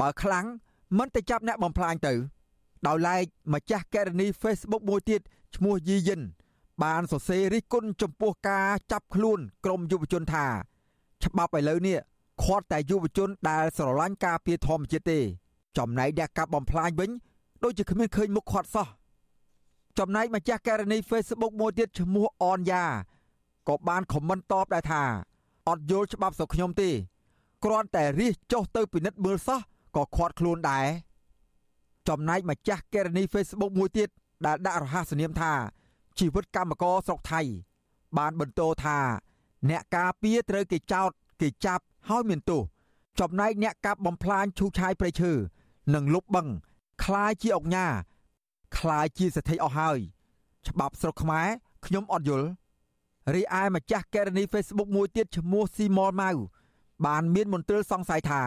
[0.01, 0.47] បើខ្លាំង
[0.99, 2.15] មិនទៅចាប់អ្នកបំផ្លាញទៅ
[2.87, 5.21] ដោយឡែកម្ចាស់ករណី Facebook មួយទៀត
[5.57, 6.21] ឈ្មោះយីយិន
[6.83, 10.47] បានសរសេររិះគន់ចំពោះការចាប់ខ្លួនក្រុមយុវជនថា
[11.25, 11.99] ច្បាប់ឥឡូវនេះ
[12.43, 15.19] ខាត់តែយុវជនដែលស្រឡាញ់ការពារធម្មជាតិទេ
[15.79, 17.11] ចំណែកអ្នកកាប់បំផ្លាញវិញ
[17.63, 18.89] ដូចជាគ្មានឃើញមុខខាត់សោះ
[19.99, 22.85] ចំណែកម្ចាស់ករណី Facebook មួយទៀតឈ្មោះអនយ៉ា
[23.69, 25.03] ក៏បានខមមិនតបដែរថា
[25.69, 26.91] អត់យល់ច្បាប់ស្រុកខ្ញុំទេ
[27.65, 29.61] គ្រាន់តែរិះចុះទៅពិនិត្យមើលសោះ
[29.97, 30.87] ក៏ខាត់ខ្លួនដែរ
[32.09, 34.09] ចំណែកម្ចាស់ករណី Facebook មួយទៀត
[34.47, 35.53] ដែលដាក់រហស្សនាមថា
[36.19, 37.41] ជីវិតកម្មករស្រុកថៃ
[38.19, 38.99] បានបន្តថា
[39.71, 42.63] អ្នកការពារត្រូវគេចោទគេចាប់ហើយមានទោស
[43.21, 45.33] ចំណែកអ្នកកាប់បំផ្លាញឈូសឆាយព្រៃឈើ
[45.95, 46.49] និងលុបបឹង
[47.04, 47.88] คล้ายជាអុកញ៉ា
[48.78, 50.00] คล้ายជាសទ្ធិអស់ហើយ
[50.68, 51.48] ច្បាប់ស្រុកខ្មែរ
[51.86, 52.48] ខ្ញុំអត់យល់
[53.34, 56.32] រីឯម្ចាស់កេរនី Facebook មួយទៀតឈ្មោះស៊ីម៉លម៉ៅ
[57.06, 58.42] បានមានមន្ទិលសង្ស័យថា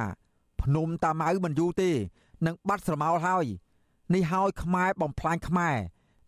[0.62, 1.90] ភ្នំតាម៉ៅមិនយូរទេ
[2.46, 3.44] នឹងបាត់ស្រមោលហើយ
[4.14, 5.76] នេះហើយខ្មែរបំផ្លាញខ្មែរ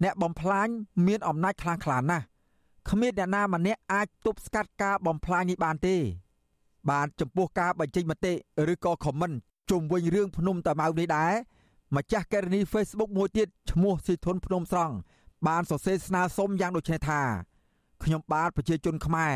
[0.03, 0.69] អ្នកបំផ្លាញ
[1.07, 2.25] មានអំណាចខ្លាំងក្លាណាស់
[2.89, 5.97] គ្មានអ្នកណាម្នាក់អាចទប់ស្កាត់ការបំផ្លាញនេះបានទេ
[6.91, 8.33] បានចំពោះការបញ្ចេញមតិ
[8.73, 9.33] ឬក៏ខមមិន
[9.71, 11.33] ជុំវិញរឿងភ្នំតាម៉ៅនេះដែរ
[11.96, 14.96] ម្ចាស់កេរនី Facebook មួយទៀតឈ្មោះស៊ីធុនភ្នំស្រង់
[15.48, 17.22] បានសរសេរស្នើសុំយ៉ាងដូចនេះថា
[18.04, 19.36] ខ្ញុំបាទប្រជាជនខ្មែរ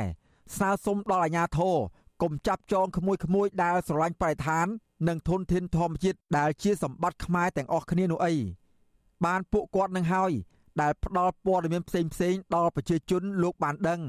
[0.55, 1.77] ស្នើសុំដល់អាជ្ញាធរ
[2.21, 4.67] កុំចាប់ចងក្មួយក្មួយដែលស្រឡាញ់បរិស្ថាន
[5.07, 8.33] និងធនធានធម្មជាតិដែលជាសម្បត្តិខ្មែរទាំងអស់គ្នានោះអី
[9.25, 10.31] បានពួកគាត់នឹងហើយ
[10.81, 14.01] ដែលផ្ដល់ព័ត៌មានផ្សេងផ្សេងដល់ប្រជាជនលោកបានដឹង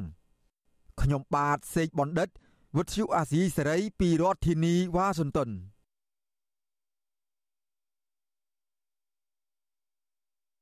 [1.00, 2.28] ខ្ញុំបាទសេកបណ្ឌិត
[2.76, 5.50] វុទ្ធុអាស៊ីសេរីពីរដ្ឋធានីវ៉ាស៊ីនតោន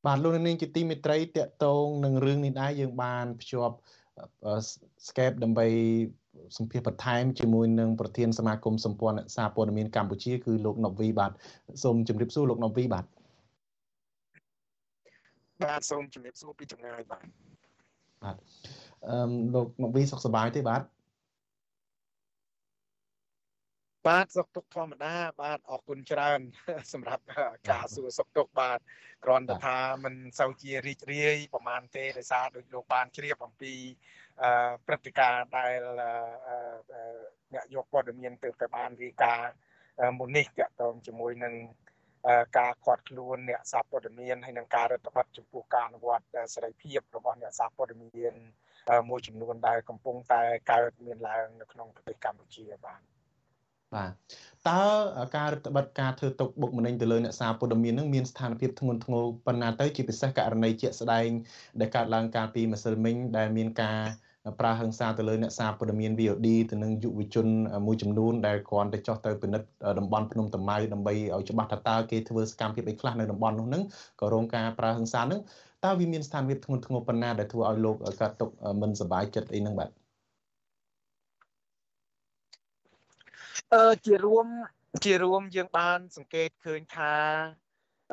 [0.08, 3.76] បាទលោកនាងជាទីមេត្រីតកតងនឹងរឿងនេះដែរយើងបានភ្ជាប់
[5.08, 5.66] Skype ដើម្បី
[6.56, 11.32] សម្ភារបន្ថែមជាមួយនឹងប្រធានសមាគមសម្ព័ន្ធអ្នកសារព័ត៌មានកម្ពុជាគឺលោកណូវីបាទ
[11.82, 13.04] សូមជម្រាបសួរលោកណូវីបាទ
[15.64, 17.24] បាទសូមជម្រាបសួរពីចម្ងាយបាទ
[18.22, 18.36] បាទ
[19.08, 20.82] អឺលោកណូវីសុខសប្បាយទេបាទ
[24.07, 26.39] បាទសុខទុក្ខធម្មតាបាទអរគុណច្រើន
[26.93, 27.23] សម្រាប់
[27.69, 28.79] ការសួរសុខទុក្ខបាទ
[29.25, 33.73] គ្រាន់តែថាมันសូវជារីករាយប្រហែលទេដោយសារដូចលោកបានជ្រាបអំពី
[34.87, 35.79] ព្រឹត្តិការណ៍ដែល
[37.53, 39.53] អ្នកយកព័ត៌មានទៅតែបានរាយការណ៍
[40.19, 41.53] មុននេះតកតងជាមួយនឹង
[42.57, 48.33] ការខាត់ខ្លួនអ្នកសារព័ត៌មានហើយនឹងការរដ្ឋបတ်ចំពោះការអនុវត្តសេរីភាពរបស់អ្នកសារព័ត៌មាន
[49.09, 53.01] មួយចំនួនដែលកំពុងតែកើតមានឡើងនៅក្នុងប្រទេសកម្ពុជាបាទ
[53.94, 54.10] បាទ
[54.68, 54.82] តើ
[55.36, 61.28] ការរដ្ឋបတ်ការធ្វើទុកបុកម្នេញទៅលើអ្នកសារព័ត៌មាននឹងមានស្ថានភាពធ្ងន់ធ្ងរប៉ុណ្ណាទៅជាពិសេសករណីជាក់ស្ដែង
[61.80, 64.00] ដែលកើតឡើងកាលពីម្សិលមិញដែលមានការ
[64.60, 67.46] ប្រើហិង្សាទៅលើអ្នកសារព័ត៌មាន VOD ទៅនឹងយុវជន
[67.86, 69.66] មួយចំនួនដែលគ្រាន់តែចោះទៅពិនិត្យ
[69.98, 73.82] តំបន់ភ្នំតាម៉ៅដើម្បីឲ្យច្បាស់ថាតើគេធ្វើសកម្មភាពអីខ្លះនៅតំបន់នោះនឹង
[74.20, 75.40] ក៏រងការប្រើហិង្សានឹង
[75.84, 78.50] តើវាមានស្ថានភាពធ្ងន់ធ្ងរប៉ុណ្ណាដែលធ្វើឲ្យលោកកាត់ទុក
[78.82, 80.07] មិនសប្បាយចិត្តអីនឹងបាទ
[83.74, 84.46] អឺជារួម
[85.04, 87.14] ជារួមយើងបាន សង្កេតឃើញថា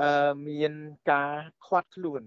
[0.01, 0.73] អឺមាន
[1.11, 1.33] ការ
[1.65, 2.23] ខាត់ខ្លួន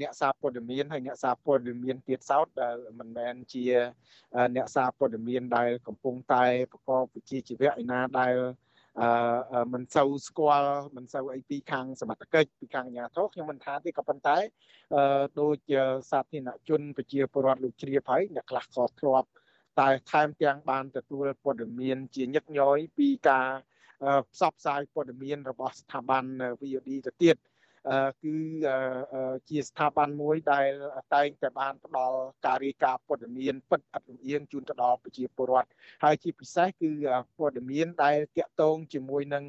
[0.00, 3.64] អ្នកសារព័ត៌មានហើយអ្នកសារព័ត៌មានទៀតសោតដែលមិនមែនជា
[4.56, 8.34] អ្នកសារព័ត៌មានដែលកំពុងតែប្រកបវិជ្ជាជីវៈឯណាដែល
[9.00, 14.36] អឺមិនសូវស្គាល់មិនសូវអីពីខាងសមត្ថកិច្ចពីខាងអាជ្ញាធរខ្ញុំមិនថាទេក៏ប៉ុន្តែ
[14.94, 15.72] អឺដូច
[16.10, 19.28] សាធារណជនប្រជាពលរដ្ឋលោកជ្រាបហើយអ្នកខ្លះក៏ធ្លាប់
[19.80, 23.48] តែថែមទាំងបានទទួលព័ត៌មានជាញឹកញយពីការ
[24.32, 26.24] ផ្សព្វផ្សាយព័ត៌មានរបស់ស្ថាប័ន
[26.60, 27.36] VOD ទៅទៀត
[28.22, 28.36] គឺ
[29.48, 30.70] ជាស្ថាប័នមួយដែល
[31.14, 35.70] តែងតែបានផ្ដល់ការរាយការណ៍ព័ត៌មានពិតអត់លំអៀងជូនទៅដល់ប្រជាពលរដ្ឋ
[36.04, 36.90] ហើយជាពិសេសគឺ
[37.38, 39.44] ព័ត៌មានដែលតាក់ទងជាមួយនឹង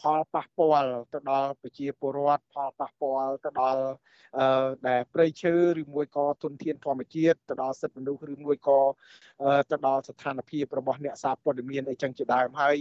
[0.00, 3.82] ផលប៉ះពាល់ទៅដល់ប្រជាពលរដ្ឋផលប៉ះពាល់ទៅដល់
[4.88, 8.80] ដែលព្រៃឈើឬមួយក៏ធនធានធម្មជាតិទៅដល់សិទ្ធិមនុស្សឬមួយក៏
[9.70, 12.76] ទៅដល់ស្ថានភាពរបស់អ្នកសារព័ត៌មានអីចឹងជាដើមហើយ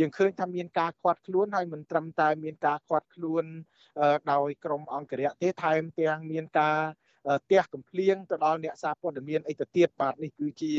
[0.00, 3.44] យើងឃើញថាមានការខាត់ខ្លួនហើយមិនត្រឹមតែមានការខាត់ខ្លួន
[4.32, 6.78] ដោយក្រមអង្គរៈទេថែមទាំងមានការ
[7.50, 10.72] ទះកំភ្លៀងទៅដល់អ្នកសារព័ត៌មានអីទៅទៀតបាទនេះគឺជា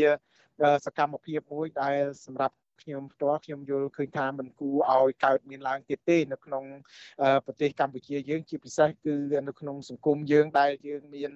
[0.85, 6.63] សកម្មភាពមួយដែលសម្រាប់ ខ្ញុំផ្ទាល់ខ្ញុំយល់ឃើញថាมันគួរឲ្យកើតមានឡើងទៀតទេនៅក្នុង
[7.45, 9.15] ប្រទេសកម្ពុជាយើងជាពិសេសគឺ
[9.47, 11.31] នៅក្នុងសង្គមយើងដែលយើងមាន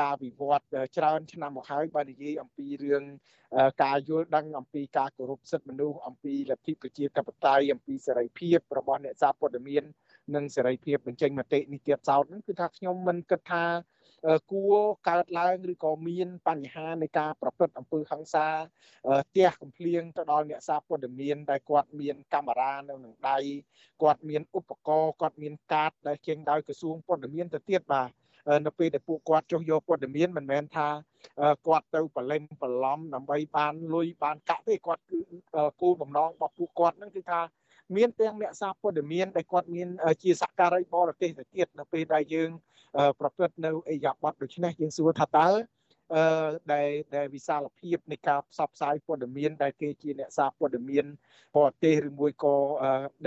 [0.00, 0.64] ការវិវត្ត
[0.96, 3.04] ច្រើនឆ្នាំមកហើយបើនិយាយអំពីរឿង
[3.84, 9.82] ការយល់ដឹងអំពីការគោរពសិទ្ធិមនុស្សអំពីលទ្ធិប្រជាធិបតេយ្យអំពីសេរីភាពរបស់អ្នកសារព័ត៌មាន
[10.34, 13.64] និងសេរីភាពបញ្ចេញមតិនេះទៀតសោតហ្នឹងគឺថាខ្ញុំមិនគិតថា
[14.52, 14.76] គួរ
[15.08, 18.46] កើតឡើងឬក៏មានបញ្ហានៃការប្រព្រឹត្តអំពើហិង្សា
[19.28, 23.38] ផ្ទះកំភ្លៀងទៅដល់អ្នកសារព័ត៌មានដែលគាត់មានកាមេរ៉ានៅនឹងដៃ
[24.02, 28.10] គាត់មានឧបករណ៍គាត់មានកាតដែលចេញដោយក្រសួងព័ត៌មានទៅទៀតបាទ
[28.66, 30.88] នៅពេលដែលពួកគាត់ចុះយកព័ត៌មានមិនមែនថា
[31.66, 35.18] គាត់ទៅបលែងបន្លំដើម្បីបានលុយបានកាក់ទេគាត់គឺ
[35.82, 37.40] គោលបំណងរបស់ពួកគាត់ហ្នឹងគឺថា
[37.96, 39.88] មានទាំងអ្នកសារព័ត៌មានដែលគាត់មាន
[40.22, 42.50] ជាសក្ការីបរទេសទៅទៀតនៅពេលដែលយើង
[43.20, 45.48] ប្រព្រឹត្តនៅអេយ៉ាប័តដូច្នេះយើងសួរថាតើ
[46.14, 51.04] អឺដែលដែលវិសាលភាពនៃការផ្សព្វផ្សាយព័ត៌មានដែលគេជាអ្នកសារព័ត៌មាន
[51.56, 52.56] បរទេសឬមួយក៏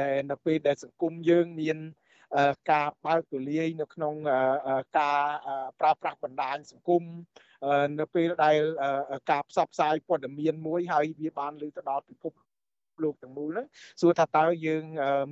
[0.02, 1.78] ដែលនៅពេលដែលសង្គមយើងមាន
[2.72, 4.14] ការបើកទូលាយនៅក្នុង
[5.00, 5.22] ការ
[5.80, 7.04] ប្រើប្រាស់បណ្ដាញសង្គម
[8.00, 8.60] នៅពេលដែល
[9.32, 12.34] ការផ្សព្វផ្សាយព័ត៌មានមួយហើយវាបានលើទៅដល់ពិភព
[13.04, 13.68] លោកទាំងមូលហ្នឹង
[14.02, 14.84] សួរថាតើយើង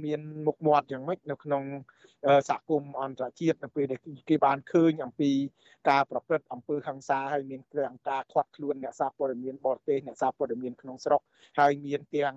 [0.05, 1.63] មានមុខមាត់យ៉ាងម៉េចនៅក្នុង
[2.49, 3.99] សហគមន៍អន្តរជាតិនៅពេលដែល
[4.29, 5.31] គេបានឃើញអំពី
[5.89, 11.21] ការប្រព្រឹត្តអំពើហិង្សាហើយមានគ្រឿងការខាត់ខ្លួនអ្នកសារព័ត៌មានបរទេសអ្នកសារព័ត៌មានក្នុងស្រុក
[11.59, 12.35] ហើយមានទាំង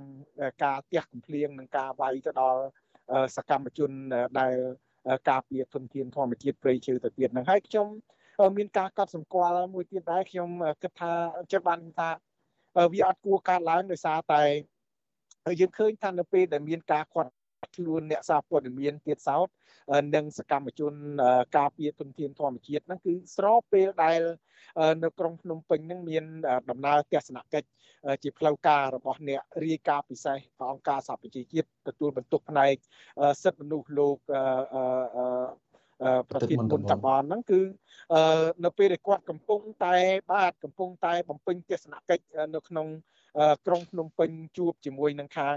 [0.64, 2.62] ការទះកំភ្លៀងនិងការវាយទៅដល់
[3.37, 3.91] សកម្មជន
[4.41, 4.55] ដែល
[5.31, 7.87] ការពារធនធានធម្មជាតិព្រៃឈើទៅទៀតហ្នឹងហើយខ្ញុំ
[8.57, 10.49] មានការកត់សម្គាល់មួយទៀតដែរខ្ញុំ
[10.83, 11.12] គិតថា
[11.53, 12.11] ចិត្តបានថា
[12.93, 14.43] វាអត់គួរកើតឡើងដោយសារតែ
[15.61, 17.32] យើងឃើញថានៅពេលដែលមានការខាត់
[17.76, 19.49] ខ្លួនអ្នកសារព័ត៌មានទៀតសោត
[20.14, 20.93] និងសកម្មជន
[21.57, 24.20] ការពារទុនធានធម្មជាតិហ្នឹងគឺស្របពេលដែល
[25.03, 26.24] នៅក្រុងភ្នំពេញហ្នឹងមាន
[26.70, 27.68] ដំណើរទស្សនកិច្ច
[28.22, 30.38] ជាផ្លូវការរបស់អ្នករាយការណ៍ពិសេស
[30.70, 32.74] អង្គការសហប្រជាជាតិទទួលបន្ទុកផ្នែក
[33.43, 34.16] សិទ្ធិមនុស្សលោក
[36.30, 37.61] ប្រធានមុនតបនហ្នឹងគឺ
[38.64, 39.97] នៅពេលដែលគាត់កំពុងតែ
[40.32, 42.24] បាទកំពុងតែបំពេញទស្សនកិច្ច
[42.55, 42.86] នៅក្នុង
[43.66, 45.57] ក្រុងភ្នំពេញជួបជាមួយនឹងខាង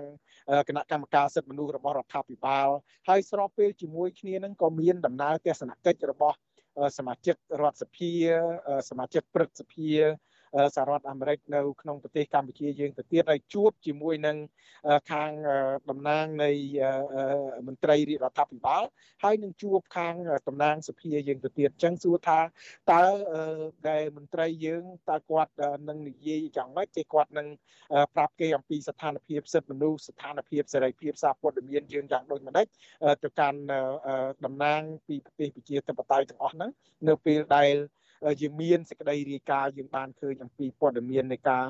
[0.68, 2.68] គណៈកម្មការសិទ្ធិមនុស្សរបស់រដ្ឋាភិបាល
[3.08, 6.38] ហើយស្របពេលជាមួយគ្នានឹងក៏មានដំណើរទស្សនកិច្ចរបស់
[6.98, 8.12] សមាជិករដ្ឋសភា
[8.90, 9.90] សមាជិកព្រឹទ្ធសភា
[10.76, 14.38] សហរដ្ឋអាមេរិកនៅក្នុងប្រទេសកម្ពុជាយើងទៅទៀតហើយជួបជាមួយនឹង
[15.12, 15.32] ខាង
[15.90, 16.52] តំណាងនៃ
[17.68, 18.84] មន្ត្រីរាជរដ្ឋាភិបាល
[19.24, 20.14] ហើយនឹងជួបខាង
[20.48, 22.40] តំណាងសភាយើងទៅទៀតអញ្ចឹងសួរថា
[22.92, 23.04] តើ
[23.90, 25.52] ដែលមន្ត្រីយើងតើគាត់
[25.90, 27.48] នឹងនិយាយយ៉ាងម៉េចគេគាត់នឹង
[28.16, 32.68] ប្រាប់គេអំពីស្ថានភាពសិទ្ធិមនុស្សស្ថានភាពសេរីភាពសារព័ត៌មានយើងយ៉ាងដូចម្ដេច
[33.24, 33.60] ទៅកាន់
[34.46, 36.72] តំណាងពីប្រទេសប្រជាធិបតេយ្យទាំងអស់ហ្នឹង
[37.08, 37.74] នៅពេលដែល
[38.42, 41.66] យើងមានសេចក្តីរាយការណ៍យើងបានឃើញអំពីព័ត៌មាននៃការ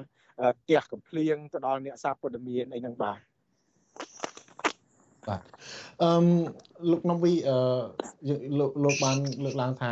[0.70, 3.20] ទះកំភ្លៀងទៅដល់អ្នកសារព័ត៌មានអីហ្នឹងបាទ
[5.28, 5.41] បាទ
[6.01, 6.10] អឺ
[6.91, 7.58] លោកនំវីអឺ
[8.60, 9.91] លោកលោកបានលើកឡើងថា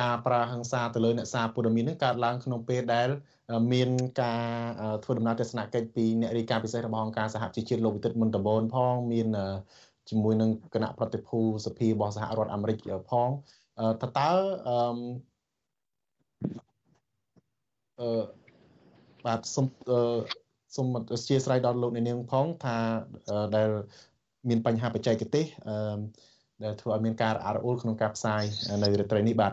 [0.00, 3.08] ការប្រើហិង្សាទៅលើអ្នកសារព័ត៌មាននឹងកើតឡើងក្នុងពេលដែល
[3.72, 3.90] មាន
[4.22, 4.44] ការ
[5.04, 9.26] ធ្វើដំណើរទស្សនកិច្ចពីអ្នករាយការណ៍ពិសេសរបស់អង្គការសហជីវជាតិលោកវិទិតមុនដំបូនផងមាន
[10.10, 12.78] ជាមួយនឹងគណៈប្រតិភូសភារបស់សហរដ្ឋអាមេរិក
[13.10, 13.28] ផង
[14.02, 14.30] តើតើ
[18.02, 18.22] អឺអឺ
[19.26, 19.66] បាទសូម
[20.76, 22.76] សូមអធិស្ឋានដល់លោកអ្នកនាងផងថា
[23.56, 23.68] ដែល
[24.48, 25.98] មានបញ្ហាបច្ចេកទេសអឺ
[26.64, 28.42] ដែលធ្វើឲ្យមានការអរអួលក្នុងការផ្សាយ
[28.82, 29.52] នៅរាត្រីនេះបាទ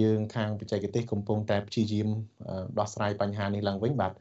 [0.00, 2.08] យើងខាងបច្ចេកទេសកំពុងតែព្យាយាម
[2.78, 4.12] ដោះស្រាយបញ្ហានេះឡើងវិញបាទ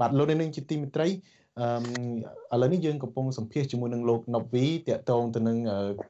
[0.00, 5.58] បាទលោកអ្នកនាងជាទីមេត្រីអឺ ឥឡូវនេះយើងកំពុងសម្ភាសជាមួយនឹងលោកណប់វីតកតងទៅនឹង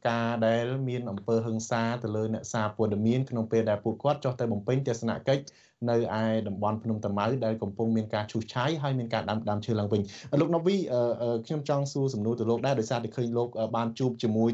[0.09, 5.43] ការដែលមានអំពើហិង្សាទៅលើអ្នកសារព័ត៌មានក្នុងពេលដែលពួកគាត់ចុះទៅបំពេញទស្សនកិច្ច
[5.91, 10.01] នៅឯតំបន់ភ្នំតាម៉ៅដែលកំពុងមានការឈូសឆាយហើយមានការដាំដើមឈើឡើងវិញ
[10.41, 10.77] លោកណូវី
[11.47, 14.51] ខ្ញុំចង់សួរសំណួរទៅលោកដែរដោយសារតែឃើញលោកបានជួបជាមួយ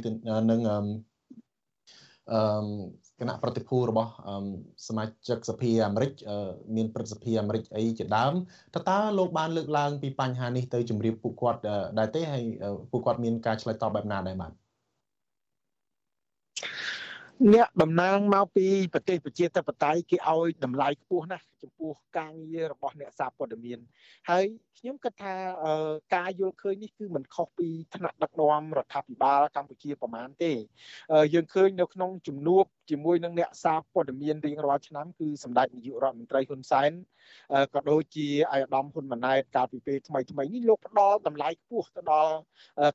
[0.51, 2.41] នឹងអឺ
[3.23, 4.11] គណៈប្រតិភូរបស់
[4.89, 6.13] សមាជិកសភាអាមេរិក
[6.77, 8.33] មានព្រឹទ្ធសភាអាមេរិកអីជាដើម
[8.75, 11.61] តើតើលោកបានលើកឡើងពីបញ្ហានេះទៅជម្រាបពួកគាត់
[11.99, 12.45] ដែរទេហើយ
[12.91, 14.53] ពួកគាត់មានការឆ្លើយតបបែបណាដែរបាទ
[17.55, 23.79] អ្នកតំណាងមកពីប្រទេសប្រជាធិបតេយ្យគេឲ្យតម្លៃខ្ពស់ណាស់ ចំពោះការងាររបស់អ្នកសារព័ត៌មាន
[24.31, 24.45] ហើយ
[24.79, 25.35] ខ្ញុំគិតថា
[26.17, 30.53] ការយល់ឃើញនេះគឺមិនខុសពីថ្នាក់ដឹកនាំរដ្ឋាភិបាលកម្ពុជាប្រមាណទេ
[31.35, 36.93] យើងឃើញនៅក្នុងជំនួបជាមួយនឹងអ្នកសារព័ត៌មានរៀងរាល់ឆ្នាំគឺសម្ដេចនាយករដ្ឋមន្ត្រីហ៊ុនសែន
[37.75, 42.35] ក៏ដូចជាអាយដាមហ៊ុនម៉ាណែតកាលពីពេលថ្មីថ្មីនេះលោកផ្ដល់តម្លៃខ្ពស់ទៅដល់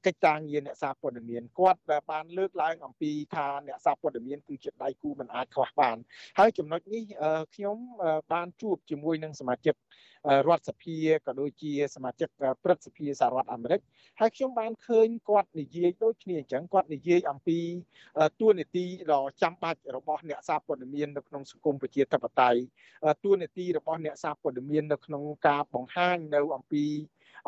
[0.06, 1.80] កិច្ចការងារអ្នកសារព័ត៌មានគាត់
[2.12, 5.98] បានលើកឡើងអំពីថាអ្នកសារព័ត៌មានគឺជាដៃគូមិនអាចខ្វះបាន
[6.40, 7.04] ហើយចំណុចនេះ
[7.56, 7.78] ខ្ញុំ
[8.34, 9.76] បានជួបជាមួយនឹងសមាជិក
[10.48, 10.96] រដ្ឋសភា
[11.26, 12.30] ក៏ដូចជាសមាជិក
[12.64, 13.82] ព្រឹទ្ធសភាសហរដ្ឋអាមេរិក
[14.20, 17.60] ហើយខ្ញុំបានឃើញគាត់និយាយដូចគ្នាអញ្ចឹងគាត់និយាយអំពី
[18.40, 22.60] ទួលនីតិដ៏ចាំបាច់របស់អ្នកសារព័ត៌មាននៅក្នុងសង្គមប្រជាធិបតេយ្យ
[23.24, 26.84] ទួលនីតិរបស់អ្នកសារព័ត៌មាននៅក្នុងការបង្ហាញនៅអំពី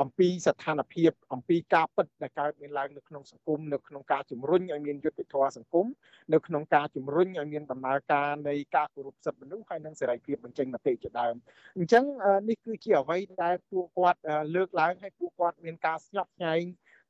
[0.01, 5.85] អំពីស្ថានភាពអំពីការពិតដែលកើតមានឡើងនៅក្នុងសង្គមនៅក្នុងការជំរុញឲ្យមានយុត្តិធម៌សង្គម
[6.33, 11.35] នៅក្នុងការជំរុញឲ្យមានដំណើរការនៃការគោរពសិទ្ធិមនុស្សហើយនិងសេរីភាពបញ្ចេញមតិជាដើម
[11.77, 12.03] អញ្ចឹង
[12.49, 14.19] នេះគឺជាអ្វីដែលពួកគាត់
[14.55, 16.61] លើកឡើងឲ្យពួកគាត់មានការស្ញប់ស្ញែង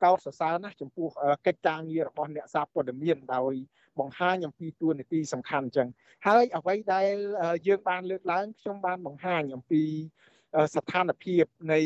[0.03, 1.07] កោតសរសើរណាស់ចំពោះ
[1.47, 3.53] កិច្ចការងាររបស់អ្នកសារព័ត៌មានដោយ
[3.99, 5.87] បង្ហាញអំពីទួនាទីសំខាន់អញ្ចឹង
[6.27, 7.13] ហើយអ្វីដែល
[7.67, 9.83] យើងបានលើកឡើងខ្ញុំបានបង្ហាញអំពី
[10.75, 11.79] ស្ថានភាពនៃ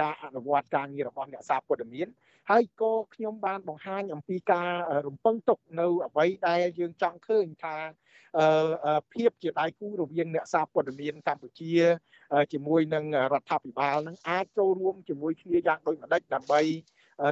[0.00, 2.08] ការអនុវត្តការងាររបស់អ្នកសារព័ត៌មាន
[2.50, 4.70] ហើយក៏ខ្ញុំបានបង្ហាញអំពីការ
[5.06, 7.76] រំពឹងទុកនៅអ្វីដែលយើងចង់ឃើញថា
[9.14, 11.74] ភាពជាដៃគូរវាងអ្នកសារព័ត៌មានកម្ពុជា
[12.52, 16.60] ជាមួយនឹងរដ្ឋាភិបាលនឹងអាចចូលរួមជាមួយគ្នាយ៉ាងដូចម្ដេចដើម្បី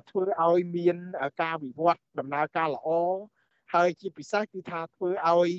[0.08, 0.96] ធ្វើឲ្យមាន
[1.42, 2.88] ការវិវត្តដំណើរការល្អ
[3.74, 5.50] ហើយជាពិសេសគឺថាធ្វើឲ្យ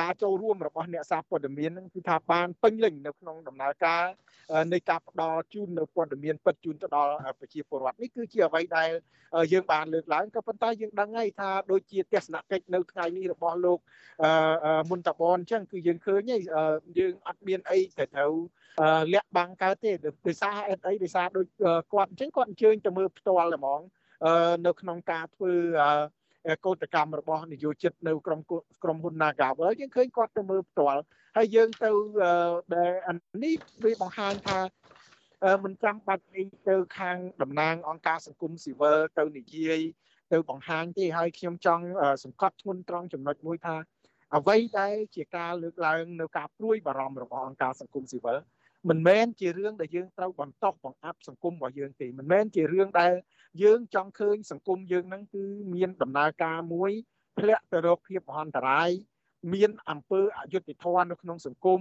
[0.00, 4.04] ការចូលរួមរបស់អ្នកសារព័ត៌មាននឹងគឺថាបានពេញលេញនៅក្នុងដំណើរការ
[4.72, 8.88] នៃការផ្ដល់ជូននៅព័ត៌មានពិតជូនទៅដល់ប្រជាពលរដ្ឋនេះគឺជាអ្វីដែល
[9.52, 13.78] យើងបានលើកឡើងក៏ប៉ុន្តែយើងដឹងហើយថាដូចជាទស្សនកិច្ចនៅថ្ងៃនេះរបស់លោក
[14.90, 16.42] មុនតាបនអញ្ចឹងគឺយើងឃើញហើយ
[16.98, 18.34] យើងអត់មានអីទៅត្រូវ
[19.12, 19.90] លាក់បាំងកើតទេ
[20.26, 21.46] ដោយសារអីអីដោយសារដូច
[21.92, 23.80] គាត់អញ្ចឹងគាត់អញ្ជើញទៅមើលផ្ទាល់ហ្មង
[24.66, 25.52] នៅក្នុងការធ្វើ
[26.64, 28.40] កោតកម្មរបស់នយោជិតនៅក្រុម
[28.82, 31.00] ក្រុមហ៊ុន Nagavel យើងឃើញគាត់ទៅមើលផ្ទាល់
[31.36, 31.90] ហើយយើងទៅ
[32.74, 32.90] ដែល
[33.44, 34.58] នេះវាបង្ហាញថា
[35.64, 36.24] មិនចាំបាច់
[36.68, 39.80] ទៅខាងតំណាងអង្គការសង្គមស៊ីវិលទៅនិយាយ
[40.32, 41.84] ទៅបង្ហាញទេហើយខ្ញុំចង់
[42.24, 43.76] សង្កត់ធ្ងន់ត្រង់ចំណុចមួយថា
[44.36, 48.38] អ្វីដែលជាការលើកឡើងនៅការព្រួយបារម្ភរបស់អង្គការសង្គមស៊ីវិល
[48.88, 53.12] មិនមែនជារឿងដែលយើងត្រូវបន្តបង្អាប់សង្គមរបស់យើងទេមិនមែនជារឿងដែល
[53.62, 55.44] យើងចង់ឃើញសង្គមយើងហ្នឹងគឺ
[55.74, 56.90] មានដំណើរការមួយ
[57.40, 58.90] ធ្លាក់ទៅរកភាពមហន្តរាយ
[59.54, 61.80] មានអំពើអយុត្តិធម៌នៅក្នុងសង្គម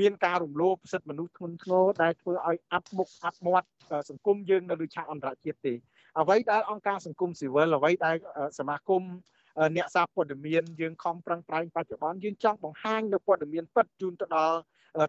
[0.00, 3.68] មានការរំលោភសិទ្ធិមនុស្សធ្ងន់ធ្ងរដែលធ្វើឲ្យអាប់មុខអាប់មាត់
[4.10, 5.74] សង្គមយើងនៅលើឆាកអន្តរជាតិទេ
[6.20, 8.16] អ្វីដែលអង្គការសង្គមស៊ីវិលអ្វីដែល
[8.58, 9.02] សមាគម
[9.76, 14.58] អ្នកសារព័ត៌មានយើងខំប្រឹងប្រែងបច្ចុប្បន្នយើងចង់បង្ហាញនៅព័ត៌មានពិតជូនទៅដល់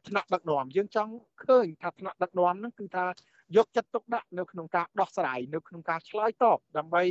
[0.08, 1.12] ថ្នាក់ដឹកនាំយើងចង់
[1.46, 3.06] ឃើញថាថ្នាក់ដឹកនាំហ្នឹងគឺថា
[3.58, 7.04] យកចិត្តទុកដាក់នៅក្នុងការដោះស្រាយនៅក្នុងការឆ្លើយតបដើម្បី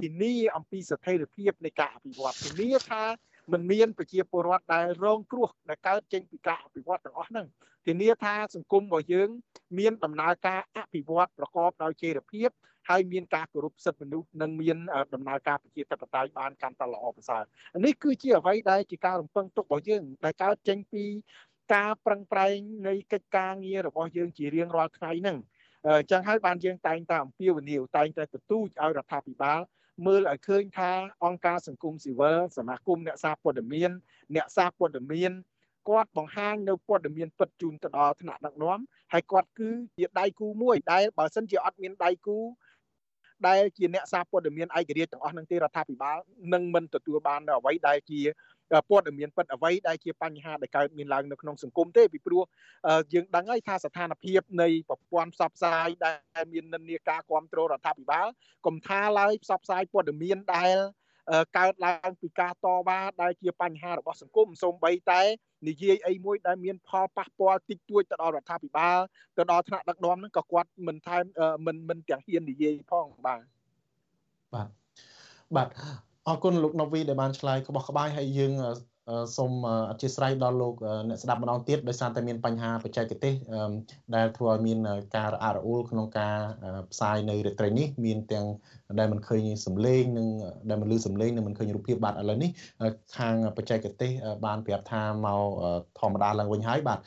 [0.00, 3.02] ធានាអំពីស្ថិរភាពនៃការអភិវឌ្ឍធានាថា
[3.52, 7.46] មិនមានប្រជាពលរដ្ឋដែលរងគ្រោះដែលកើតចេញពីការអភិវឌ្ឍទាំងអស់ហ្នឹង
[7.86, 9.28] ធានាថាសង្គមរបស់យើង
[9.78, 12.50] មានដំណើរការអភិវឌ្ឍប្រកបដោយចីរភាព
[12.88, 14.76] ហើយមានការគោរពសិទ្ធិមនុស្សនិងមាន
[15.14, 17.42] ដំណើរការប្រជាធិបតេយ្យបានកាន់តែល្អប្រសើរ
[17.84, 21.04] នេះគឺជាអ្វីដែលជាការរំពឹងទុករបស់យើងដែលកើតចេញពី
[21.74, 22.56] ការប្រឹងប្រែង
[22.88, 25.38] នៃកិច្ចការងាររបស់យើងជារៀងរាល់ថ្ងៃហ្នឹង
[25.86, 29.60] អញ្ចឹងហើយបានយើងតែងតែអំពាវនាវតែងតែទទូចឲ្យរដ្ឋាភិបាល
[30.06, 30.90] មើលឲ្យឃើញថា
[31.24, 33.90] អង្គការសង្គមស៊ីវិលសមាគមអ្នកសារព័ត៌មាន
[34.34, 35.32] អ្នកសារព័ត៌មាន
[35.88, 38.78] គាត់បង្ហាញនៅព័ត៌មានពិតជូនទៅដល់ថ្នាក់ដឹកនាំ
[39.12, 42.38] ហើយគាត់គឺជាដៃគូមួយដែលបើសិនជាអត់មានដៃគូ
[43.46, 46.18] ដែលជាអ្នកសារព័ត៌មានឯករាជ្យទាំងអស់នឹងទេរដ្ឋាភិបាល
[46.52, 48.20] នឹងមិនទទួលបាននៅអ្វីដែលជា
[48.88, 52.42] ព័ត៌មានពិតអ្វីដែលជាបញ្ហាដែលកើតមានឡើងនៅក្នុងសង្គមទេពីព្រោះ
[53.14, 56.12] យើងដឹងហើយថាស្ថានភាពនៃប្រព័ន្ធផ្សព្វផ្សាយដែ
[56.42, 58.26] លមាននិន្នាការគ្រប់គ្រងរដ្ឋាភិបាល
[58.66, 60.76] កុំថាឡើយផ្សព្វផ្សាយព័ត៌មានដែល
[61.58, 65.22] កើតឡើងពីការតវ៉ាដែលជាបញ្ហារបស់សង្គមសូម្បីតែ
[65.68, 68.98] និយាយអីមួយដែលមានផលប៉ះពាល់តិចតួចទៅដល់រដ្ឋាភិបាល
[69.36, 71.24] ទៅដល់ថ្នាក់ដឹកនាំហ្នឹងក៏គាត់មិនថែម
[71.66, 73.42] មិនមិនទាំងហ៊ាននិយាយផងបាទ
[74.54, 74.68] បាទ
[75.56, 75.68] បាទ
[76.28, 78.52] អរគុណលោកណូវីដែលបានឆ្លើយក្បោះក្បាយហើយយើង
[79.36, 79.52] សូម
[79.90, 80.74] អធិស្ឋានដល់លោក
[81.08, 83.34] អ្នកស្ដាប់ម្ដងទៀតដោយសារតែមានបញ្ហាបច្ចេកទេស
[84.14, 84.78] ដែលធ្វើឲ្យមាន
[85.16, 86.36] ការរអាក់រអួលក្នុងការ
[86.92, 88.46] ផ្សាយនៅរាត្រីនេះមានទាំង
[88.98, 90.26] ដែលមិនឃើញសំឡេងនិង
[90.68, 92.50] ដែលមិនឮសំឡេងនិងមិនឃើញរូបភាពបាទឥឡូវនេះ
[93.16, 94.10] ខាងបច្ចេកទេស
[94.44, 95.42] បានប្រាប់ថាមក
[95.98, 96.98] ធម្មតាឡើងវិញហើយបាទ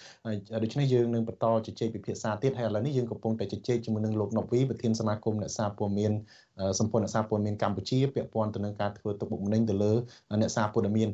[0.64, 6.12] ដូច្នេះយើងនឹងបន្តជជែកពិភាក្សាទៀតហើយឥឡូវនេះយើងកំពុងតែជជែកជាមួយនឹងលោកណូវីប្រធានសមាគមអ្នកសារព័ត៌មាន
[6.80, 9.94] សម្ព័ន្ធអ្នកសារព័ត៌មានកម្ពុជាពាក់ព័ន្ធទៅនឹងការធ្វើទុកបុកម្នេញទៅលើ
[10.42, 11.10] អ្នកសារព័ត៌មាន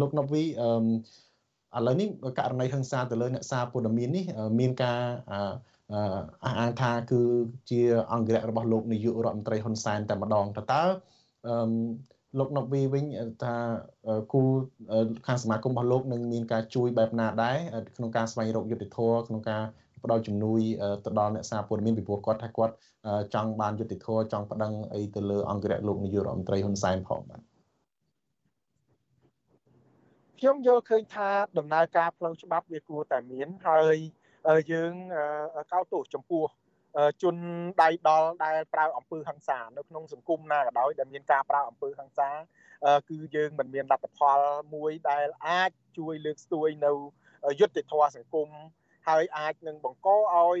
[0.00, 4.24] លោកណូវីអឺឥឡូវនេះករណីហិង្សាទៅលើអ្នកសារព័ត៌មាននេះ
[4.60, 5.00] មានការ
[5.94, 7.20] អះអាងថាគឺ
[7.70, 7.80] ជា
[8.12, 10.82] អង្គរៈរបស់លោកនាយករដ្ឋមន្ត្រីហ៊ុនសែនតែម្ដងតើតើ
[11.46, 11.54] អឺ
[12.38, 13.04] លោកណប់វីវិញ
[13.42, 13.54] ថា
[14.32, 14.40] គូ
[15.26, 17.56] ខាងសមាគមរបស់លោកនឹងមានការជួយបែបណាដែរ
[17.96, 19.62] ក្នុងការស្វែងរកយុត្តិធម៌ក្នុងការ
[20.04, 20.60] ផ្ដល់ជំនួយ
[21.04, 22.74] ទៅដល់អ្នកសារព័ត៌មានពីព្រោះគាត់ថាគាត់
[23.34, 27.40] ចង់បានយុត្តិធម៌ចង់ប្តឹងអីទៅលើអង្គរៈលោកនាយករដ្ឋមន្ត្រីហ៊ុនសែនផងបាទ
[30.38, 31.28] ខ្ញុំយល់ឃើញថា
[31.58, 33.96] ដំណើរការផ្លូវច្បាប់វាគួរតែមានហើយ
[34.72, 34.92] យើង
[35.72, 36.44] កោតទោសចំពោះ
[37.22, 37.36] ជន
[37.82, 42.30] ដៃដល់ដែលប្រើអំពើហិង្សានៅក្នុងសង្គមណាក៏ដោយដែលមានការប្រើអំពើហិង្សា
[43.08, 44.38] គឺយើងមិនមានលទ្ធផល
[44.74, 46.92] មួយដែលអាចជួយលើកស្ទួយនៅ
[47.60, 48.48] យុត្តិធម៌សង្គម
[49.08, 50.58] ហើយអាចនឹងបង្កឲ្យ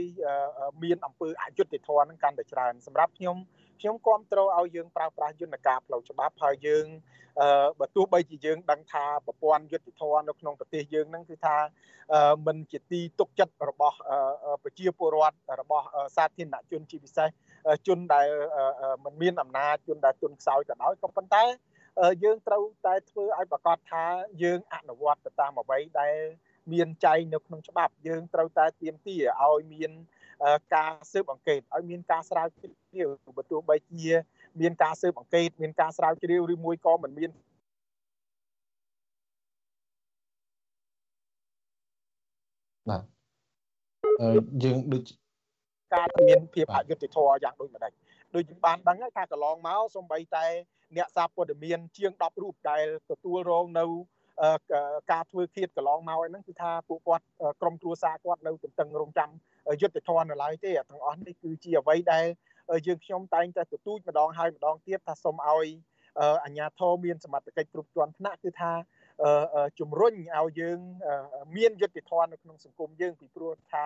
[0.82, 3.36] មានអំពើអយុត្តិធម៌នឹងកាន់តែច្រើនសម្រាប់ខ្ញុំ
[3.80, 6.86] ខ្ញុំគ្រប់គ្រងឲ្យយើងប្រើប្រាស់យន្តការផ្លូវច្បាប់ហើយយើង
[7.80, 11.56] បើទោះបីជាយើងដឹងថាប្រព័ន្ធយុត្តិធម៌នៅក្នុងប្រទេសយើងហ្នឹងគឺថា
[12.46, 13.96] มันជាទីទុកចិត្តរបស់
[14.64, 17.28] ប្រជាពលរដ្ឋរបស់សាធារណជនជាពិសេស
[17.86, 18.28] ជនដែល
[19.04, 21.44] មិនមានអំណាចជនដែលទុនខ្សោយក៏ដោយក៏ប៉ុន្តែ
[22.24, 24.04] យើងត្រូវតែធ្វើឲ្យប្រកាសថា
[24.42, 26.16] យើងអនុវត្តទៅតាមអ្វីដែល
[26.72, 29.92] មានចែងនៅក្នុងច្បាប់យើងត្រូវតែទៀមទាឲ្យមាន
[30.74, 34.06] ការស៊ើបអង្កេតឲ្យមានការស្រាវជ្រាវបើទោះបីជា
[34.60, 37.30] មានការស៊ើបអង្កេតមានការស្រាវជ្រាវឬមួយក៏មិនមាន
[42.88, 43.02] បាទ
[44.20, 44.30] អឺ
[44.64, 45.02] យើងដូច
[45.94, 47.92] ការមានភាពអយុត្តិធម៌យ៉ាងដូចម្ដេច
[48.34, 50.46] ដូចយើងបានដឹងហើយថាកន្លងមកសំបីតែ
[50.96, 53.84] អ្នកសារព័ត៌មានជាង10រូបដែលទទួលរងនៅ
[55.12, 57.24] ការធ្វើឃាតកន្លងមកហ្នឹងគឺថាពួកគាត់
[57.60, 59.30] ក្រុមគ្រួសារគាត់នៅទន្ទឹងរង់ចាំ
[59.80, 62.26] យុទ្ធធននៅឡើយទេទាំងអស់នេះគឺជាអ្វីដែល
[62.86, 65.68] យើងខ្ញុំតែងតែទទូចម្ដងហើយម្ដងទៀតថាសូមឲ្យ
[66.44, 68.72] អាជ្ញាធរមានសមត្ថកិច្ចគ្រប់ជាន់ថ្នាក់គឺថា
[69.80, 70.78] ជំរុញឲ្យយើង
[71.56, 73.84] មានយុត្តិធម៌នៅក្នុងសង្គមយើងពីព្រោះថា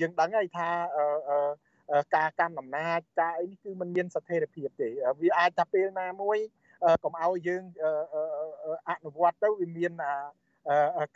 [0.00, 0.68] យើងដឹងហើយថា
[2.16, 4.88] ការកាន់អំណាចការអីនេះគឺมันមានស្ថិរភាពទេ
[5.22, 6.38] វាអាចថាពេលណាមួយ
[7.04, 7.62] កុំឲ្យយើង
[8.88, 9.92] អនុវត្តទៅវាមាន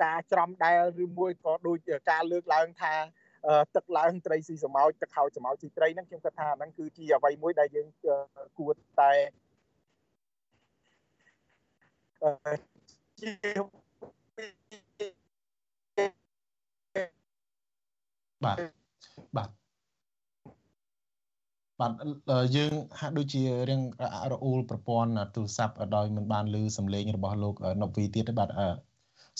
[0.03, 1.79] ការច្រំដែលឬមួយក៏ដូច
[2.11, 2.95] ការលើកឡើងថា
[3.77, 7.89] ទឹកឡើងត្រីស៊ីសម្ោចទឹកហោចសម្ោចស៊ីត្រីហ្នឹងខ្ញុំគិតថាហ្នឹងគឺជាអ្វីមួយដែលយើង
[8.59, 9.13] គួរតែ
[13.21, 13.31] ជា
[18.45, 18.57] បាទ
[19.37, 19.58] បាទ
[21.81, 21.93] បាទ
[22.57, 28.51] យើងហាក់ដូចជារៀងរអ៊ូលប្រព័ន្ធទូរស័ព្ទដោយមិនបានឮសំឡេងរបស់លោកណប់វីទៀតទេបាទ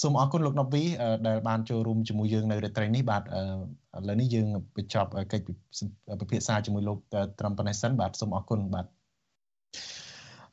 [0.03, 0.83] សូមអរគុណលោកណប់វី
[1.29, 3.27] ដែលបានចូលរួមជាមួយយើងនៅរាត្រីនេះបាទឥ
[4.09, 5.45] ឡូវនេះយើងបញ្ចប់កិច្ច
[6.21, 6.99] ពិភាក្សាជាមួយលោក
[7.39, 8.87] ត្រឹមប៉ុណ្ណេះសិនបាទសូមអរគុណបាទ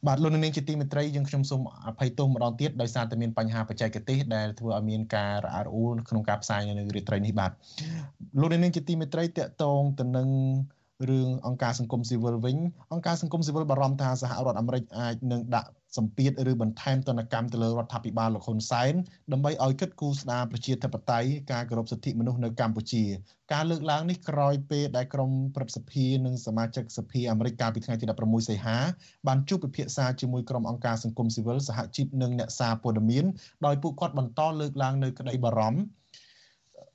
[0.07, 7.51] បាទលោកនាងជាទីមេត្រីយើងខ្ញុំសូមអភ័យទោសម្ដងទៀតដោយសារតែមានបញ្ហាបច្ចេកទេសដែលធ្វើឲ្យមានការរអាក់រអួលក្នុងការផ្សាយនៅរាត្រីនេះបាទ
[8.39, 10.27] លោកនាងជាទីមេត្រីតកតងទៅនឹង
[11.09, 12.57] រឿងអង្គការសង្គមស៊ីវិលវិញ
[12.93, 18.93] អង្គការសង្គមស៊ីវិលបារម្ភថាសហរដ្ឋអាមេរិកអាចនឹងដាក់សម្ពាធឬបន្ថែមទណ្ឌកម្មទៅលើរដ្ឋាភិបាលលោកហ៊ុនសែន
[19.31, 23.03] ដើម្បីឲ្យគិតគូរស្ដារប្រជាធិបតេយ្យការគោរពសិទ្ធិមនុស្សនៅកម្ពុជា
[23.53, 28.77] ការលើកឡើងនេះក្រោយពេលដែលក្រុមព្រឹទ្ធសភានិងសមាជិកសភាអាមេរិកកាលពីថ្ងៃទី16សីហា
[29.27, 33.25] បានជួបពិភាក្សាជាមួយក្រុមអង្គការសង្គមស៊ីវិលសហជីពនិងអ្នកសារព័ត៌មាន
[33.65, 35.79] ដោយពួកគាត់បន្តលើកឡើងនៅក្តីបារម្ភ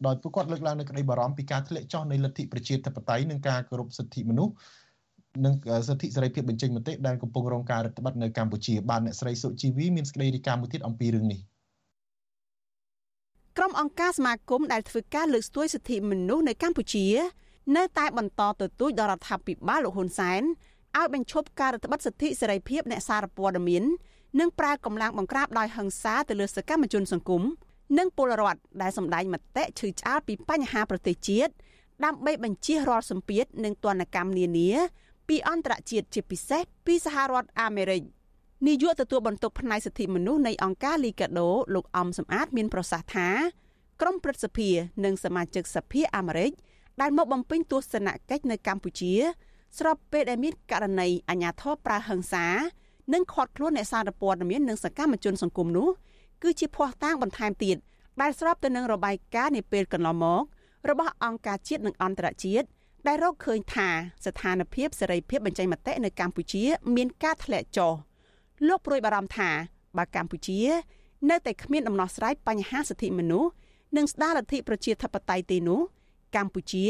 [0.07, 4.55] ដោយពួកគាត់លើកឡើងនៅក្តីបារម្ភពីការធ្លាក់ចុះនៃលទ្ធិប្រជាធិបតេយ្យនិងការគោរពសិទ្ធិមនុស្ស
[5.45, 5.55] និង
[5.89, 11.41] សិទ្ធិសេរីភាពបញ្ចេញមតិដែលកំពុងរងការរឹតបន្តឹងនៅកម្ពុជាបានអ្នកស្រីសុជីវីមានសេចក្តីរាយការណ៍មួយទៀតអំពីរឿងនេះ
[13.57, 17.07] ក្រុមអង្គការសមាគមដែលធ្វើការលើកស្ទួយសិទ្ធិមនុស្សនៅកម្ពុជា
[17.77, 20.43] នៅតែបន្តទទូចដល់រដ្ឋាភិបាលលោកហ៊ុនសែន
[20.99, 23.85] ឲ្យបញ្ឈប់ការរដ្ឋបិទសិទ្ធិសេរីភាពអ្នកសារព័ត៌មាន
[24.41, 27.43] និងប្រើកម្លាំងបង្ក្រាបដោយហិង្សាទៅលើសកម្មជនសង្គម
[27.99, 31.53] និងពលរដ្ឋដែលសម្ដែងមតិឈឺឆ្អាលពីបញ្ហាប្រទេសជាតិ
[32.05, 34.71] ដើម្បីបញ្ជៀសរាល់សម្ពាធនិងទណ្ឌកម្មនានា
[35.29, 38.03] ពីអន្តរជាតិជាពិសេសពីសហរដ្ឋអាមេរិក
[38.67, 43.29] នាយកទទួលបន្ទុកផ្នែកសិទ្ធិមនុស្សនៃអង្គការលីកាដូលោកអំសំអាតមានប្រសាសន៍ថា
[44.01, 44.69] ក្រមព្រឹទ្ធសភា
[45.05, 46.53] និងសមាជិកសភាអាមេរិក
[47.01, 49.15] ដែលមកបំពេញទស្សនកិច្ចនៅកម្ពុជា
[49.79, 52.47] ស្របពេលដែលមានករណីអាញាធរប្រើហិង្សា
[53.13, 55.89] និងខាត់ខ្លួនអ្នកសារព័ត៌មាននិងសកម្មជនសង្គមនោះ
[56.43, 57.77] គឺជាភ័ស្តុតាងបន្ថែមទៀត
[58.21, 60.43] ដែលស្របទៅនឹងរបាយការណ៍នាពេលកន្លងមក
[60.91, 62.67] របស់អង្គការជាតិនិងអន្តរជាតិ
[63.07, 63.89] ដែលរកឃើញថា
[64.25, 66.63] ស្ថានភាពសេរីភាពបញ្ចេញមតិនៅកម្ពុជា
[66.97, 67.93] មានការធ្លាក់ចុះ
[68.69, 69.51] លោកព្រួយបារម្ភថា
[69.97, 70.61] បើកម្ពុជា
[71.31, 73.51] នៅតែគ្មានដំណោះស្រាយបញ្ហាសិទ្ធិមនុស្ស
[73.97, 75.81] និងស្ដារលទ្ធិប្រជាធិបតេយ្យទេនោះ
[76.37, 76.87] កម្ពុជា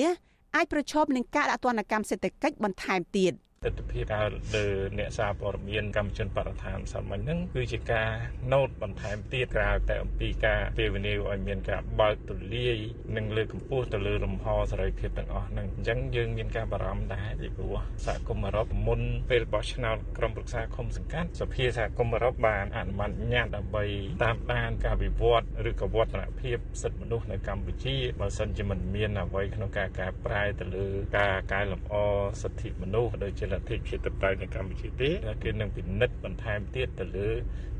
[0.56, 3.32] អាចប្រឈមនឹងការដាក់ទណ្ឌកម្មសេដ្ឋកិច្ចបន្ថែមទៀត។
[3.62, 4.66] ទស្សនវិជ្ជាការលើ
[4.98, 8.10] អ្នកសារព័ត៌មានកម្មជនបរិស្ថានសាមញ្ញហ្នឹងគឺជាការ
[8.52, 12.76] ណូតបន្ថែមទៀតក្រៅតែអំពីការពេលវេលាឲ្យមានការបើកទូលាយ
[13.16, 19.00] និងលើកកម្ពស់ទៅលើលំហសេរីភាពទាំងអស់ហ្នឹងអញ្ចឹងយើងមានការបារម្ភដែរពីព្រោះសហគមន៍អឺរ៉ុបមុន
[19.30, 23.84] ពេលបោះឆ្នោតក្រុមប្រឹក្សាឃុំសង្កាត់សភាសហគមន៍អឺរ៉ុបបានអនុម័តញត្តិដើម្បី
[24.24, 30.86] តាមដានការវិវត្តឬក៏វឌ្ឍនភាពសិទ្ធិមនុស្សនៅកម្ពុជាបើសិនជាមិនមានអ្វីក្នុងការកែប្រែទៅលើ
[31.18, 31.94] ការកែលម្អ
[32.42, 35.10] សិទ្ធិមនុស្សដូចជាលទ្ធិជាតិតបតែនៅកម្ពុជាទេ
[35.42, 37.28] គេនឹងពិនិត្យបន្ថែមទៀតទៅលើ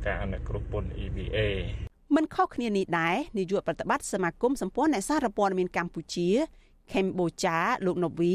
[0.06, 1.38] ការអនុគ្រោះពន្ធ EBA
[2.16, 6.28] មិនខុសគ្នានេះដែរនាយកប្រតិបត្តិសមាគមសម្ព័ន្ធអ្នកសារព័ត៌មានកម្ពុជា
[6.92, 8.34] ខេមបូចាលោកណូវី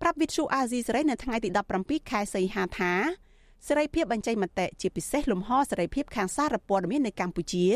[0.00, 1.48] ប្រាប់វិទ្យុអាស៊ីសេរីនៅថ្ងៃទី
[1.80, 2.92] 17ខែសីហាថា
[3.66, 7.66] សេរីភាពបញ្ចេញមតិជាពិសេសលំហសេរីភាពខាងសារព័ត៌មាននៅកម្ពុជា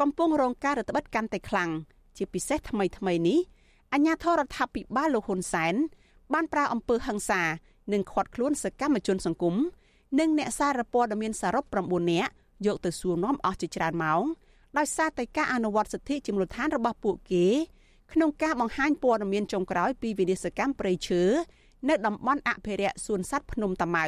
[0.00, 1.70] កំពុងរងការរឹតបន្តឹងកាន់តែខ្លាំង
[2.16, 3.38] ជាពិសេសថ្មីថ្មីនេះ
[3.92, 5.74] អញ្ញាធរដ្ឋាភិបាលលោកហ៊ុនសែន
[6.34, 7.42] បានប្រើអំពើហិង្សា
[7.92, 9.54] និងខាត់ខ្លួនសកម្មជនសង្គម
[10.18, 12.32] និងអ្នកសារព័ត៌មានសរុប9នាក់
[12.66, 14.22] យកទៅសួរនាំអស់ជាច្រើនម៉ោង
[14.78, 17.46] ដោយសារតែការអនុវត្តសិទ្ធិជាមូលដ្ឋានរបស់ពួកគេ
[18.12, 21.22] ក្នុងការបង្ហាញព័ត៌មានចុងក្រោយពីវិនិស្សកម្មព្រៃឈើ
[21.88, 24.06] នៅតំបន់អភិរក្សសួនសត្វភ្នំតាម៉ៅ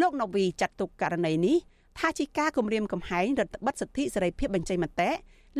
[0.00, 1.56] លោកណូវីចាត់ទុកករណីនេះ
[1.98, 5.10] ថាជាការគំរាមកំហែងរដ្ឋបិទសិទ្ធិសេរីភាពបញ្ចេញមតិ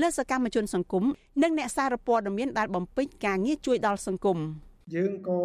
[0.01, 1.05] លើសកម្មជនសង្គម
[1.43, 4.39] និងអ្នកសារព័ត៌មានដែលបំពេញការងារជួយដល់សង្គម។
[4.95, 5.41] យើងក៏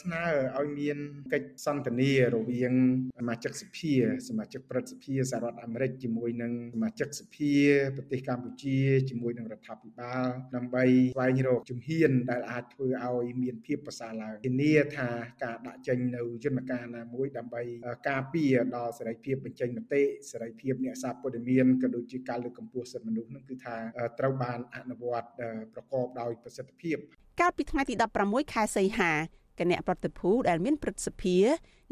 [0.00, 0.24] ស្នើ
[0.58, 0.98] ឲ្យមាន
[1.32, 2.74] កិច្ចសន្ទនារវាង
[3.18, 3.92] សមាជិកសភា
[4.28, 7.52] សមាជិកព្រឹទ្ធសភាសហរដ្ឋអាមេរិកជាមួយនឹងសមាជិកសភា
[7.96, 8.78] ប្រទេសកម្ពុជា
[9.10, 15.08] ជាមួយនឹងរដ្ឋាភិបាលដើម្បីស្វែងរកជំហានដែលអាចធ្វើឲ្យមានភាពប្រសើរឡើងធានាថា
[15.44, 17.62] ការដាក់ចេញនៅយន្តការណាមួយដើម្បី
[18.08, 23.76] ការពារដល់សេរីភាពបញ្ចេញមតិសេរីភាពអ្នកសារព័ត៌មានក៏ដូចជាការលើកកម្ពស់សិទ្ធិមនុស្សនឹងគឺថា
[24.18, 25.28] ត្រូវបានអនុវត្ត
[25.74, 26.98] ប្រកបដោយប្រសិទ្ធភាព
[27.40, 29.12] កាលពីថ្ងៃទី16ខែសីហា
[29.58, 31.36] គណៈប្រតិភូដែលមានព្រឹទ្ធសភា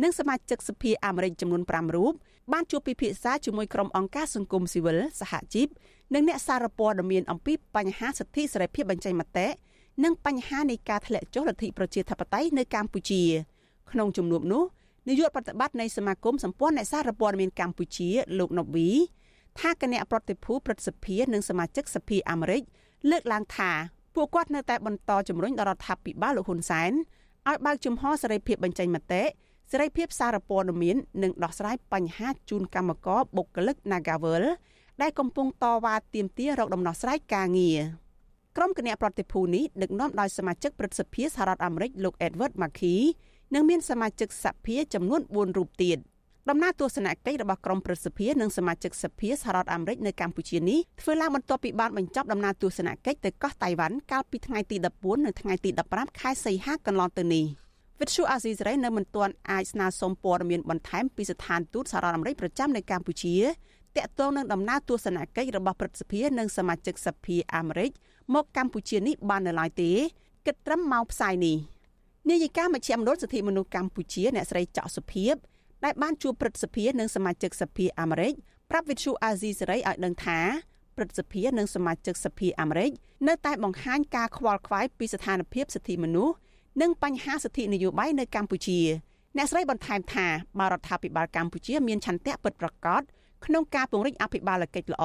[0.03, 2.13] និងសមាជិកសភាអាមេរិកចំនួន5រូប
[2.53, 5.69] បានជួបពិភាក្សាជាមួយក្រុមអង្គការសង្គមស៊ីវិលសហជីព
[6.15, 9.47] និងអ្នកសារព័ត៌មានអំពីបញ្ហាសិទ្ធិសេរីភាពបញ្ចេញមតិ
[10.05, 13.23] និងបញ្ហានៃការធ្លាក់ចុះលទ្ធិប្រជាធិបតេយ្យនៅកម្ពុជា
[13.91, 14.63] ក្នុងជំនួបនោះ
[15.09, 18.91] នាយកប្រតិបត្តិនៃសមាគមសម្ព័ន្ធអ្នកសារព័ត៌មានកម្ពុជាលោកណូវី
[19.61, 22.63] ថាគណៈប្រតិភូព្រឹទ្ធសភានិងសមាជិកសភាអាមេរិក
[23.11, 23.73] លើកឡើងថា
[24.19, 26.93] ពួកគាត់នៅតែបន្តជំរុញដល់រដ្ឋាភិបាលលោកហ៊ុនសែន
[27.49, 29.23] ឲ្យបើកជំហរសេរីភាពបញ្ចេញមតិ
[29.73, 34.45] សេរីភាពសារព័ត៌មាននិងដោះស្រាយបញ្ហាជូនកម្មករបុគ្គលិក Nagavel
[35.03, 37.81] ដែលកំពុងតវ៉ាទាមទាររកដំណោះស្រាយការងារ
[38.57, 42.97] ក្រុមគណៈប្រតិភូនេះដឹកនាំដោយសមាជិកព្រឹទ្ធសភាសហរដ្ឋអាមេរិកលោក Edward Markey
[43.55, 45.99] និងមានសមាជិកសភាចំនួន4រូបទៀត។
[46.51, 57.45] ដំណើរទស្សនកិច្ចរបស់ក្រុមប្រសិទ្ធិនិងសមាជិកសភាសហរដ្ឋអាមេរិកនៅកម្ពុជានេះធ្វើឡើងបន្ទាប់ពីបានបញ្ចប់ដំណើរទស្សនកិច្ចទៅកោះតៃវ៉ាន់កាលពីថ្ងៃទី14និងថ្ងៃទី15ខែសីហាកន្លងទៅនេះ
[58.01, 63.37] វិទ្យុអាស៊ីសេរីនៅមិនទាន់អាចស្នើសុំព័ត៌មានបន្ថែមពីស្ថានទូតសហរដ្ឋអាមេរិកប្រចាំនៅកម្ពុជា
[63.97, 67.91] តាក់ទងនឹងដំណើរទស្សនកិច្ចរបស់ព្រឹទ្ធសភានិងសមាជិកសភាអាមេរិក
[68.35, 69.91] មកកម្ពុជានេះបាននៅឡើយទេ
[70.47, 71.57] គិតត្រឹមម៉ោងផ្សាយនេះ
[72.31, 75.37] នាយិកាមជ្ឈមណ្ឌលសិទ្ធិមនុស្សកម្ពុជាអ្នកស្រីចောက်សុភីប
[75.85, 78.33] ដែលបានជួបព្រឹទ្ធសភានិងសមាជិកសភាអាមេរិក
[78.71, 80.39] ប្រាប់វិទ្យុអាស៊ីសេរីឲ្យដឹងថា
[80.97, 82.91] ព្រឹទ្ធសភានិងសមាជិកសភាអាមេរិក
[83.29, 86.35] នៅតែបង្ហាញការខ្វល់ខ្វាយពីស្ថានភាពសិទ្ធិមនុស្ស
[86.83, 88.81] និងបញ្ហាសិទ្ធិនយោបាយនៅកម្ពុជា
[89.37, 90.27] អ្នកស្រីបន្ថែមថា
[90.59, 93.03] បរដ្ឋាភិបាលកម្ពុជាមានឆន្ទៈពិតប្រាកដ
[93.47, 95.05] ក្នុងការពង្រឹងអភិបាលកិច្ចល្អ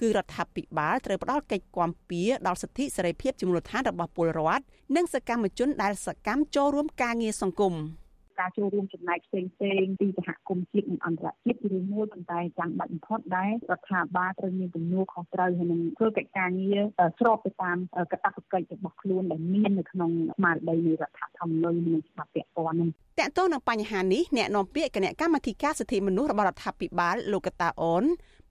[0.00, 4.64] គឺរដ្ឋាភិបាលត្រូវផ្ដល់កិច្ចគាំពៀដល់សិទ្ធិសេរីភាពជាមូលដ្ឋានរបស់ពលរដ្ឋ
[4.96, 7.74] និងសកម្មជនដែលសកម្មចូលរួមការងារសង្គម។
[8.40, 16.80] ការចូលរួមចំណែកផ្សេងផ្សេងពីសហគមន៍ជាតិនិងអន្តរជាតិគឺមួយប៉ុន្តែចាំបាច់បំផុតដែររដ្ឋាភិបាលត្រូវមានទំនួលខុសត្រូវហើយនឹងធ្វើកិច្ចការងារ
[17.18, 17.78] ស្របទៅតាម
[18.10, 28.04] កាតព្វកិច្ចរបស់ខ្លួនដែលមាននៅក្នុងស្មារតីនៃរដ្ឋធម្មនុញ្ញនិងច្បាប់ពាក់ព័ន្ធនោះតកតងនឹងបញ្ហានេះអ្នកនាំពាក្យគណៈកម្មាធិការសិទ្ធិមនុស្សរបស់រដ្ឋាភិបាលលោកកតាអូន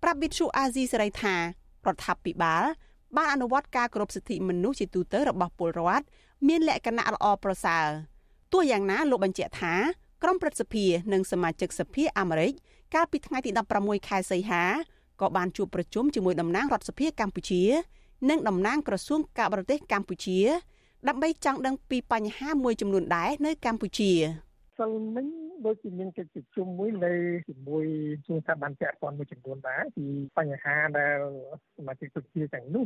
[0.03, 1.41] ប្រាប់វិទ្យុអាស៊ីសេរីថារ
[1.93, 2.63] ដ្ឋាភិបាល
[3.17, 6.05] បានអនុវត្តការគោរពសិទ្ធិមនុស្សជាទូទៅរបស់ពលរដ្ឋ
[6.47, 7.87] មានលក្ខណៈល្អប្រសើរ
[8.53, 9.75] ទោះយ៉ាងណាលោកបញ្ជាក់ថា
[10.23, 12.53] ក្រុមព្រឹទ្ធសភានិងសមាជិកសភាអាមេរិក
[12.95, 14.63] កាលពីថ្ងៃទី16ខែសីហា
[15.21, 17.63] ក៏បានជួបប្រជុំជាមួយតំណាងរដ្ឋសភាកម្ពុជា
[18.29, 20.39] និងតំណាងក្រសួងការបរទេសកម្ពុជា
[21.07, 24.11] ដើម្បីចង់ដឹងពីបញ្ហាមួយចំនួនដែរនៅកម្ពុជា
[24.77, 27.13] សិលមិញ ដូចជាមានកិច្ចប្រជុំមួយនៅ
[27.49, 27.85] ជាមួយ
[28.27, 30.05] ជួនតាមបានពាក់ព័ន្ធមួយចំនួនដែរពី
[30.37, 31.17] បញ្ហាដែល
[31.77, 32.85] សមាជិកសុខាទាំងនោះ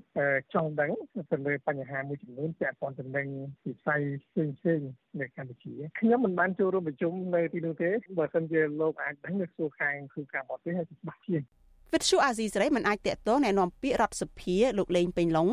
[0.53, 0.91] ចង់ដឹង
[1.31, 3.27] ទៅលើបញ្ហាមួយចំនួនពាក់ព័ន្ធទៅនឹង
[3.65, 4.81] វិស័យផ្សេងផ្សេង
[5.19, 11.41] នៅកម្ពុជាខ្ញុំមិនបានចូលរួមប្រជុំនៅទីនោះទេបើមិនជាលោកអាចដឹងនៅសួរខាងគ្រូការបរទេសហើយច្បាស់ជាង
[11.93, 15.49] វិទ្យុអាស៊ីសេរីមិនអាចតកតងណែនាំពាក្យរដ្ឋសភាលោកលេងពេញឡុង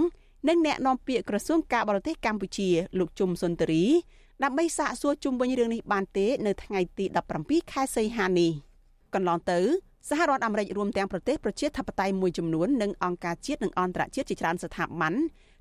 [0.48, 3.84] និងអ្នកនាំពាក្យក្រសួងការបរទេសកម្ពុជាលោកជុំសុនតរី
[4.44, 7.04] ដើម្បីសាកសួរជុំវិញរឿងនេះបានទេ នៅថ្ងៃទី
[7.38, 8.50] 17ខែសីហានេះ
[9.14, 9.58] កន្លងទៅ
[10.08, 15.14] សហរដ្ឋអាមេរិករួមទាំងប្រទេសប្រជាធិបតេយ្យមួយចំនួននិងអង្គការជាតិនិងអន្តរជាតិជាច្រើនស្ថាប័ន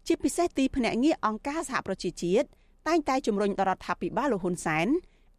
[0.08, 2.48] ជាពិសេសទីភ្នាក់ងារអង្គការសហប្រជាជាតិ
[2.88, 4.88] តែងតែជំរុញដល់រដ្ឋាភិបាលលោកហ៊ុនសែន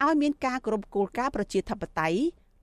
[0.05, 2.19] ឲ្យមានការគោរពគោលការណ៍ប្រជាធិបតេយ្យ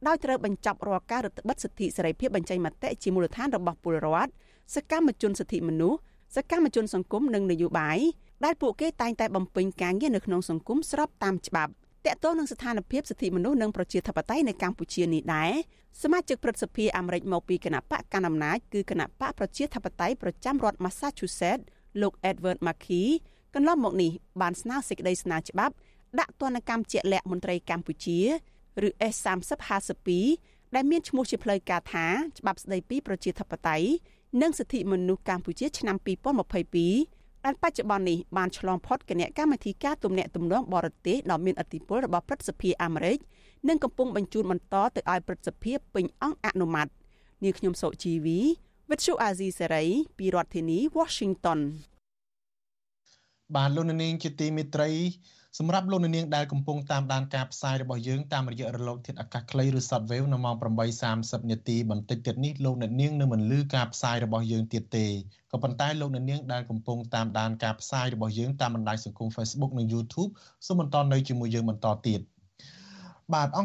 [0.07, 4.31] ដោយត្រូវបញ្ចប់រាល់ការរឹតបន្តឹងសិទ្ធិសេរីភាពបញ្ចេញមតិជាមូលដ្ឋានរបស់ពលរដ្ឋ
[4.75, 5.99] សកម្មជនសិទ្ធិមនុស្ស
[6.37, 7.99] សកម្មជនសង្គមនិងនយោបាយ
[8.45, 11.73] ដែលពួកគេតែងតែបំពេញការងារនៅក្នុងសង្គមស្របតាមច្បាប់
[12.07, 15.53] តកតងនឹងស្ថានភាពសិទ្ធិមនុស្សនិងប្រជាធិបតេយ្យនៅកម្ពុជានេះដែរ
[16.03, 21.65] សមាជិកព្រឹទ្ធសភាអាមេរិកមកពីគណៈបកកណ្ដាលអំណាចគឺគណៈបកប្រជាធិបតេយ្យប្រចាំរដ្ឋ Massachusetts
[22.01, 23.05] លោក Edward Markey
[23.55, 24.11] កន្លងមកនេះ
[24.41, 25.75] បានស្នើសេចក្តីស្នើច្បាប់
[26.21, 28.19] ដាក់ទណ្ឌកម្មជាក់លាក់មន្ត្រីកម្ពុជា
[28.87, 30.11] ឬ S3052
[30.75, 32.07] ដែលមានឈ្មោះជាផ្លូវការថា
[32.39, 33.89] ច្បាប់ស្តីពីប្រជាធិបតេយ្យ
[34.43, 35.97] និងសិទ្ធិមនុស្សកម្ពុជាឆ្នាំ
[36.63, 37.16] 2022
[37.47, 43.19] ដែលបច្ចុប្បន្ននេះបានឆ្លងផុតគណៈកម្មាធិការទំនាក់ទំនងបរទេសដ៏មានឥទ្ធិពលរបស់ព្រឹទ្ធសភាអាមេរិក
[43.69, 46.89] និងកំពុងបញ្ជូនបន្តទៅឲ្យព្រឹទ្ធសភាពេញអង្គអនុម័ត
[47.45, 48.39] នាងខ្ញុំសុជីវី
[48.91, 49.85] វិទ្យុអាស៊ីសេរី
[50.19, 51.61] ពីរដ្ឋធានី Washington
[53.55, 54.91] បាទលោកនាងជាទីមេត្រី
[55.59, 60.57] សម្រាប់លោកនាងដែលកំពុងតាមដានការផ្សាយរបស់យើងតាមរយៈរលកធាតុអាកាសខ្លីឬ Shortwave នៅម៉ោង
[61.03, 65.07] 8:30នាទីបន្តិចទៀតនេះលោកនាងនៅមិនលឺការផ្សាយរបស់យើងទៀតទេ
[65.53, 70.31] ក៏ប៉ុន្តែលោកនាងដែលកំពុងតាមដានការផ្សាយរបស់យើងតាមបណ្ដាញសង្គម Facebook និង YouTube
[70.67, 72.21] សូមបន្តនៅជាមួយយើងបន្តទៀត
[73.35, 73.65] បាទអង